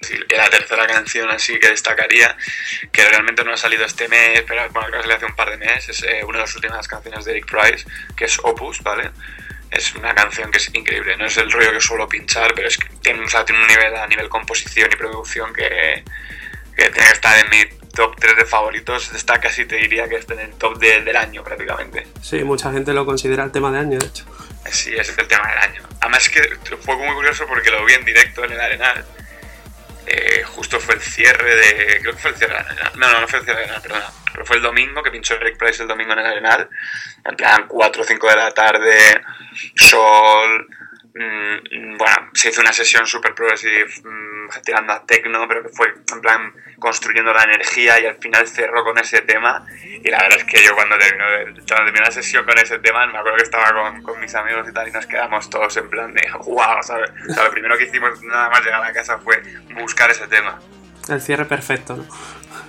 Sí, 0.00 0.14
y 0.28 0.34
la 0.34 0.48
tercera 0.48 0.86
canción 0.86 1.28
así 1.28 1.58
que 1.58 1.70
destacaría, 1.70 2.36
que 2.92 3.04
realmente 3.04 3.42
no 3.44 3.52
ha 3.52 3.56
salido 3.56 3.84
este 3.84 4.06
mes, 4.06 4.44
pero 4.46 4.68
bueno, 4.70 4.88
creo 4.88 5.00
que 5.00 5.02
salió 5.02 5.16
hace 5.16 5.26
un 5.26 5.34
par 5.34 5.50
de 5.50 5.56
meses, 5.56 5.88
es 5.88 6.02
eh, 6.04 6.24
una 6.24 6.38
de 6.38 6.44
las 6.44 6.54
últimas 6.54 6.86
canciones 6.86 7.24
de 7.24 7.32
Eric 7.32 7.46
Price, 7.46 7.84
que 8.16 8.26
es 8.26 8.38
Opus, 8.38 8.80
¿vale? 8.82 9.10
Es 9.70 9.94
una 9.94 10.14
canción 10.14 10.50
que 10.50 10.58
es 10.58 10.74
increíble, 10.74 11.16
no 11.16 11.26
es 11.26 11.36
el 11.36 11.50
rollo 11.52 11.72
que 11.72 11.80
suelo 11.80 12.08
pinchar, 12.08 12.54
pero 12.54 12.68
es 12.68 12.78
que 12.78 12.88
tiene, 13.02 13.22
o 13.24 13.28
sea, 13.28 13.44
tiene 13.44 13.60
un 13.60 13.66
nivel 13.68 13.94
a 13.96 14.06
nivel 14.06 14.28
composición 14.28 14.88
y 14.92 14.96
producción 14.96 15.52
que, 15.52 16.02
que 16.76 16.90
tiene 16.90 17.06
que 17.08 17.12
estar 17.12 17.38
en 17.38 17.50
mi 17.50 17.64
top 17.94 18.16
3 18.18 18.36
de 18.36 18.44
favoritos, 18.46 19.12
está 19.12 19.40
casi 19.40 19.66
te 19.66 19.76
diría 19.76 20.08
que 20.08 20.16
está 20.16 20.34
en 20.34 20.40
el 20.40 20.54
top 20.54 20.78
de- 20.78 21.02
del 21.02 21.16
año 21.16 21.42
prácticamente. 21.44 22.06
Sí, 22.22 22.42
mucha 22.44 22.72
gente 22.72 22.94
lo 22.94 23.04
considera 23.04 23.44
el 23.44 23.52
tema 23.52 23.70
de 23.70 23.78
año, 23.80 23.98
de 23.98 24.06
hecho. 24.06 24.24
Sí, 24.70 24.94
es 24.96 25.16
el 25.18 25.26
tema 25.28 25.48
del 25.48 25.58
año. 25.58 25.82
Además 26.00 26.28
que 26.30 26.56
fue 26.80 26.96
muy 26.96 27.14
curioso 27.14 27.46
porque 27.46 27.70
lo 27.70 27.84
vi 27.84 27.92
en 27.94 28.04
directo 28.04 28.44
en 28.44 28.52
el 28.52 28.60
Arenal. 28.60 29.04
Eh, 30.06 30.42
justo 30.44 30.80
fue 30.80 30.94
el 30.94 31.02
cierre 31.02 31.54
de... 31.56 31.98
Creo 32.00 32.12
que 32.14 32.18
fue 32.18 32.30
el 32.30 32.36
cierre 32.36 32.54
del 32.54 32.64
Arenal. 32.66 32.92
No, 32.96 33.12
no, 33.12 33.20
no 33.20 33.28
fue 33.28 33.40
el 33.40 33.44
cierre 33.44 33.60
del 33.60 33.70
Arenal, 33.70 33.82
perdona. 33.82 34.10
Pero 34.32 34.46
fue 34.46 34.56
el 34.56 34.62
domingo 34.62 35.02
que 35.02 35.10
pinchó 35.10 35.34
Eric 35.34 35.58
Price 35.58 35.82
el 35.82 35.88
domingo 35.88 36.12
en 36.14 36.20
el 36.20 36.26
Arenal. 36.26 36.68
En 37.24 37.36
plan 37.36 37.64
4 37.68 38.02
o 38.02 38.04
5 38.04 38.28
de 38.30 38.36
la 38.36 38.50
tarde, 38.52 39.20
sol... 39.74 40.68
mm, 41.14 41.96
bueno, 41.96 42.30
se 42.32 42.50
hizo 42.50 42.60
una 42.60 42.72
sesión 42.72 43.06
súper 43.06 43.34
progressive 43.34 43.86
mm, 44.04 44.60
tirando 44.64 44.92
a 44.92 45.04
techno, 45.04 45.46
pero 45.48 45.62
que 45.62 45.68
fue 45.70 45.88
en 45.88 46.20
plan 46.20 46.52
construyendo 46.78 47.32
la 47.32 47.44
energía 47.44 47.98
y 48.00 48.06
al 48.06 48.16
final 48.16 48.46
cerró 48.46 48.84
con 48.84 48.98
ese 48.98 49.22
tema. 49.22 49.66
Y 49.82 50.08
la 50.08 50.22
verdad 50.22 50.38
es 50.38 50.44
que 50.44 50.62
yo 50.62 50.74
cuando 50.74 50.96
terminó, 50.96 51.24
cuando 51.44 51.84
terminó 51.84 52.04
la 52.04 52.10
sesión 52.10 52.44
con 52.44 52.58
ese 52.58 52.78
tema, 52.78 53.06
me 53.06 53.18
acuerdo 53.18 53.36
que 53.38 53.44
estaba 53.44 53.72
con, 53.72 54.02
con 54.02 54.20
mis 54.20 54.34
amigos 54.34 54.66
y 54.68 54.72
tal 54.72 54.88
y 54.88 54.92
nos 54.92 55.06
quedamos 55.06 55.50
todos 55.50 55.76
en 55.76 55.90
plan 55.90 56.12
de 56.12 56.22
wow, 56.46 56.82
¿sabes? 56.82 57.10
O 57.28 57.34
sea, 57.34 57.44
lo 57.44 57.50
primero 57.50 57.76
que 57.76 57.84
hicimos 57.84 58.22
nada 58.22 58.48
más 58.50 58.64
llegar 58.64 58.80
a 58.82 58.88
la 58.88 58.92
casa 58.92 59.18
fue 59.18 59.42
buscar 59.74 60.10
ese 60.10 60.26
tema. 60.28 60.60
El 61.08 61.20
cierre 61.20 61.46
perfecto, 61.46 61.96
¿no? 61.96 62.06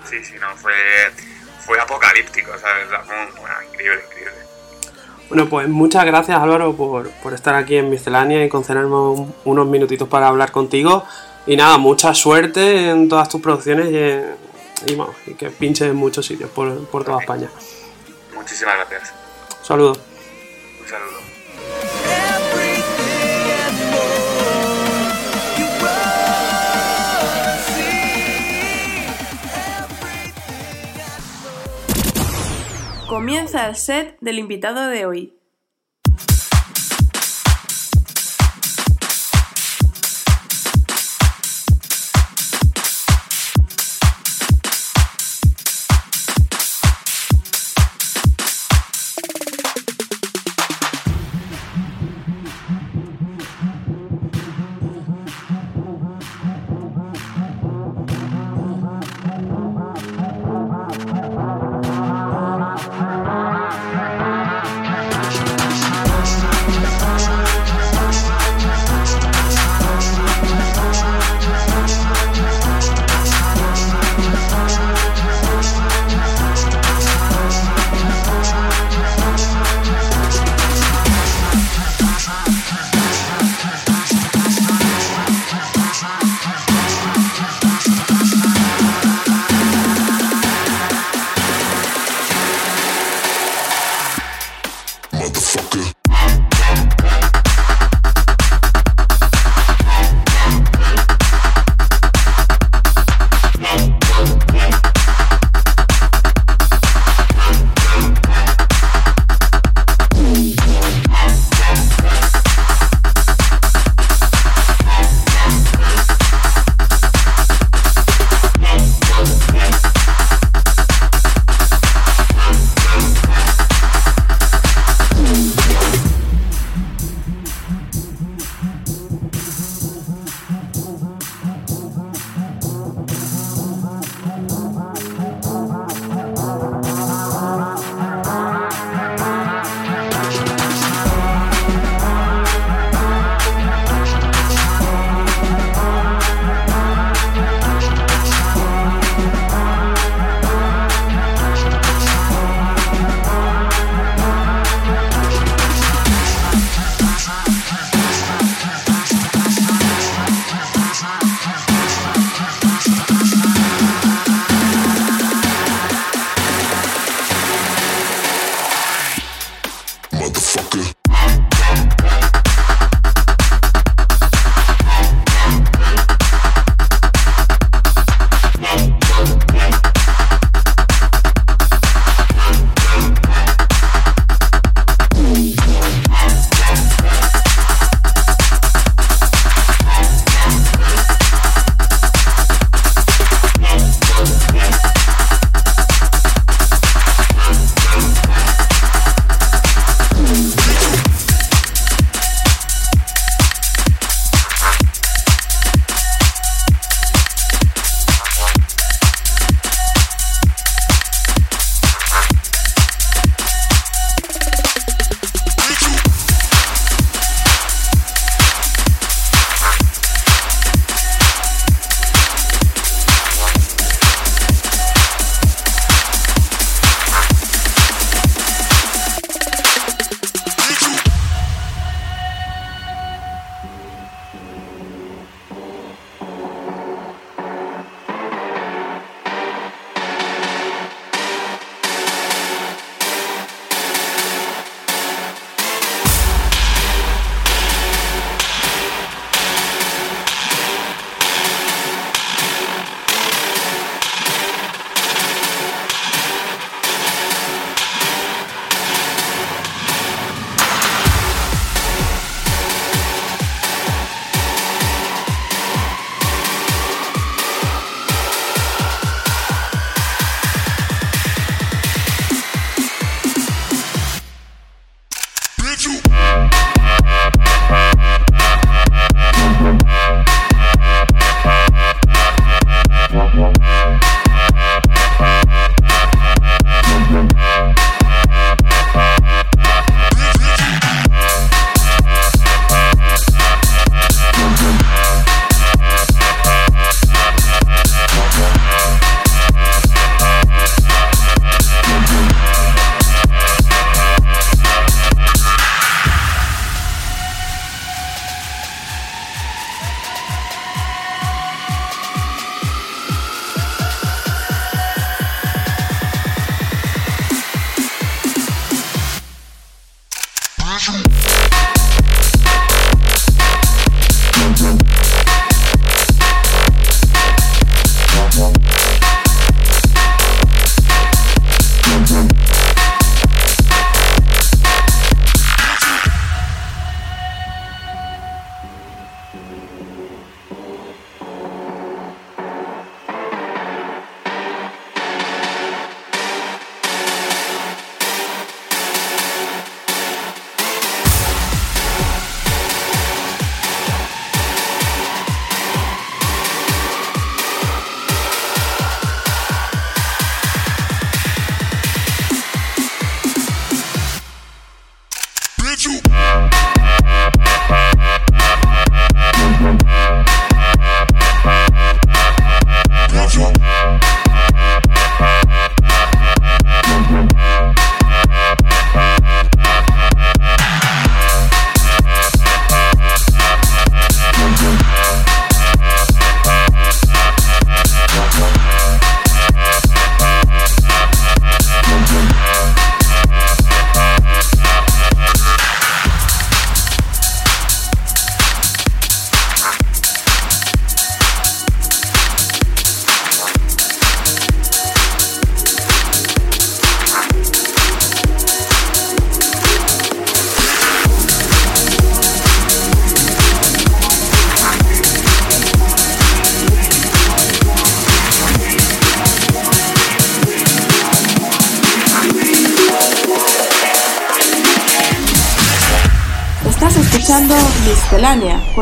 Sí, 0.05 0.23
sí, 0.23 0.35
no, 0.39 0.55
fue, 0.55 0.73
fue 1.65 1.79
apocalíptico, 1.79 2.57
¿sabes? 2.57 2.87
Fue, 3.05 3.15
bueno, 3.39 3.55
increíble, 3.71 4.01
increíble. 4.07 4.48
Bueno, 5.29 5.47
pues 5.47 5.69
muchas 5.69 6.05
gracias 6.05 6.39
Álvaro 6.39 6.75
por, 6.75 7.09
por 7.11 7.33
estar 7.33 7.53
aquí 7.55 7.77
en 7.77 7.89
Miscelánea 7.89 8.43
y 8.43 8.49
concederme 8.49 8.95
un- 8.95 9.33
unos 9.45 9.67
minutitos 9.67 10.07
para 10.07 10.27
hablar 10.27 10.51
contigo. 10.51 11.03
Y 11.45 11.55
nada, 11.55 11.77
mucha 11.77 12.13
suerte 12.15 12.89
en 12.89 13.07
todas 13.07 13.29
tus 13.29 13.39
producciones 13.41 13.91
y, 13.91 13.97
en- 13.97 14.35
y, 14.87 14.95
bueno, 14.95 15.13
y 15.27 15.33
que 15.35 15.49
pinches 15.51 15.89
en 15.89 15.95
muchos 15.95 16.25
sitios 16.25 16.49
por, 16.49 16.85
por 16.87 17.03
toda 17.03 17.19
España. 17.21 17.49
Muchísimas 18.35 18.75
gracias. 18.77 19.13
Saludos. 19.61 19.99
Un 20.81 20.87
saludo. 20.87 21.18
Comienza 33.19 33.67
el 33.67 33.75
set 33.75 34.17
del 34.21 34.39
invitado 34.39 34.87
de 34.87 35.05
hoy. 35.05 35.38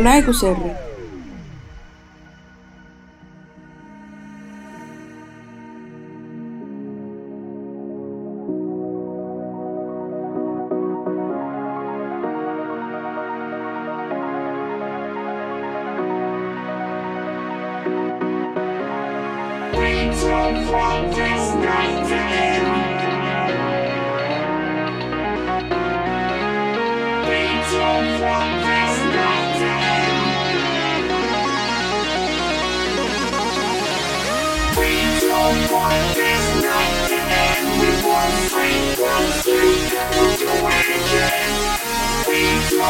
Nicolai 0.08 0.24
Cuserre. 0.24 0.76
We 19.74 20.10
don't 20.22 20.72
want 20.72 21.16
this 21.16 21.54
night 21.56 22.08
to. 22.08 22.77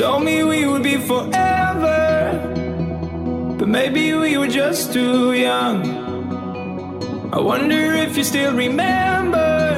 told 0.00 0.24
me 0.24 0.42
we 0.42 0.64
would 0.64 0.82
be 0.82 0.96
forever, 0.96 2.32
but 3.58 3.68
maybe 3.68 4.14
we 4.14 4.38
were 4.38 4.48
just 4.48 4.94
too 4.94 5.34
young. 5.34 5.78
I 7.34 7.38
wonder 7.38 7.92
if 8.04 8.16
you 8.16 8.24
still 8.24 8.54
remember 8.54 9.74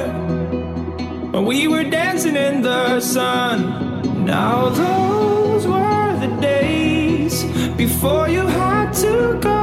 when 1.31 1.43
we 1.45 1.67
were 1.67 1.83
dancing 1.83 2.37
in 2.37 2.61
the 2.61 3.01
sun. 3.01 4.25
Now, 4.25 4.69
those 4.69 5.67
were 5.67 6.17
the 6.25 6.31
days 6.39 7.43
before 7.75 8.29
you 8.29 8.47
had 8.47 8.93
to 9.03 9.37
go 9.41 9.59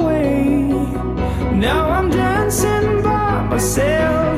away. 0.00 0.58
Now 1.54 1.88
I'm 1.88 2.10
dancing 2.10 3.00
by 3.04 3.44
myself 3.44 4.29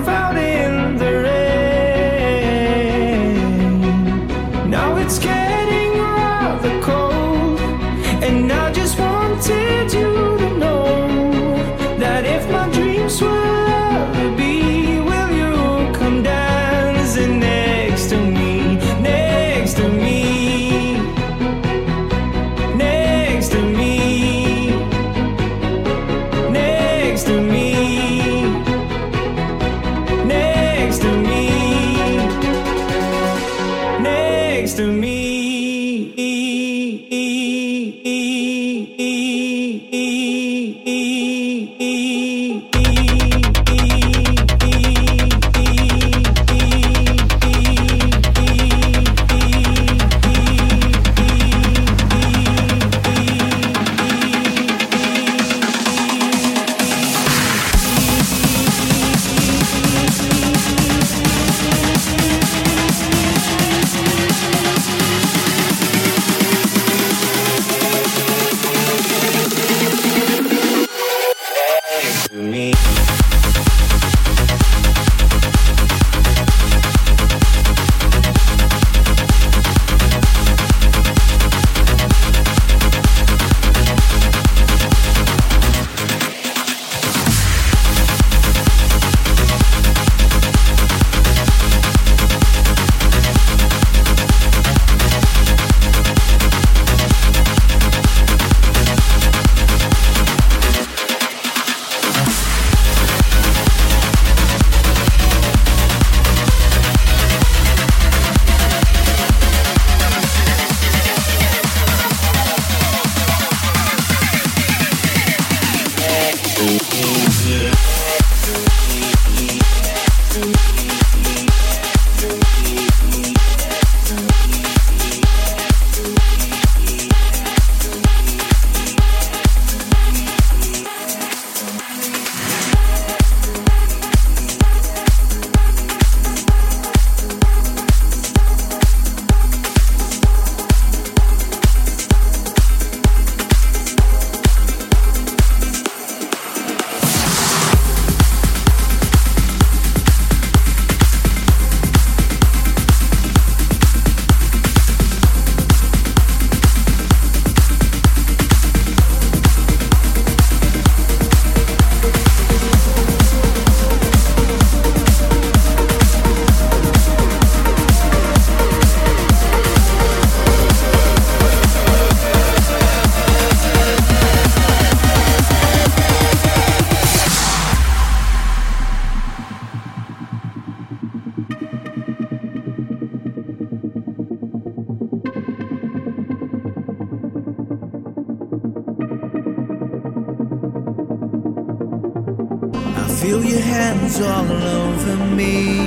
feel 193.22 193.44
your 193.44 193.60
hands 193.60 194.20
all 194.20 194.50
over 194.50 195.16
me. 195.36 195.78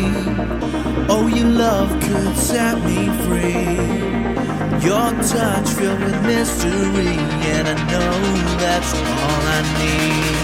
Oh, 1.09 1.27
your 1.27 1.49
love 1.49 1.89
could 2.01 2.36
set 2.38 2.77
me 2.89 3.09
free. 3.25 3.75
Your 4.88 5.11
touch 5.33 5.67
filled 5.77 5.99
with 5.99 6.21
mystery, 6.23 7.17
and 7.53 7.67
I 7.67 7.75
know 7.91 8.13
that's 8.63 8.91
all 8.93 9.41
I 9.57 9.61
need. 9.81 10.36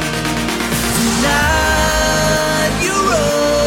Tonight, 0.97 2.73
you're 2.83 3.13
all 3.23 3.60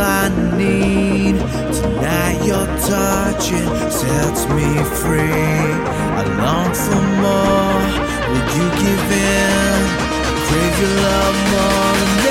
all 0.00 0.06
I 0.06 0.28
need. 0.56 1.36
Tonight 1.74 2.40
your 2.44 2.66
touching 2.88 3.70
sets 3.90 4.42
me 4.56 4.70
free. 5.00 5.70
I 6.18 6.24
long 6.42 6.72
for 6.84 7.02
more. 7.24 7.82
Will 8.30 8.48
you 8.56 8.66
give 8.82 9.06
in? 9.12 9.80
Crave 10.46 10.80
your 10.80 10.94
love 11.02 11.38
more 11.52 12.29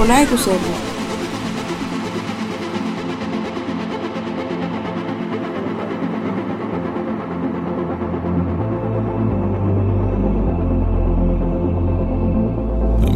I'm. 0.00 0.06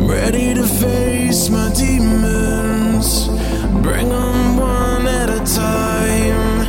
Ready 0.09 0.55
to 0.55 0.67
face 0.67 1.51
my 1.51 1.73
demons. 1.73 3.29
Bring 3.81 4.09
them 4.09 4.57
one 4.57 5.07
at 5.07 5.31
a 5.31 5.41
time. 5.45 6.67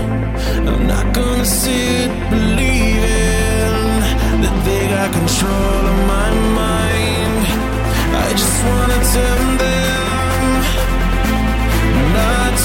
I'm 0.67 0.85
not 0.85 1.11
gonna 1.15 1.43
sit 1.43 2.09
believing 2.29 3.99
that 4.43 4.61
they 4.63 4.89
got 4.89 5.11
control 5.11 5.87
of 5.91 6.07
my 6.07 6.29
mind. 6.61 7.47
I 8.15 8.31
just 8.33 8.63
wanna 8.63 8.99
tell. 9.11 9.32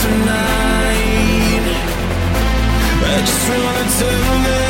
tonight. 0.02 1.66
I 3.10 3.20
just 3.20 3.48
wanna 3.48 3.84
turn 3.98 4.67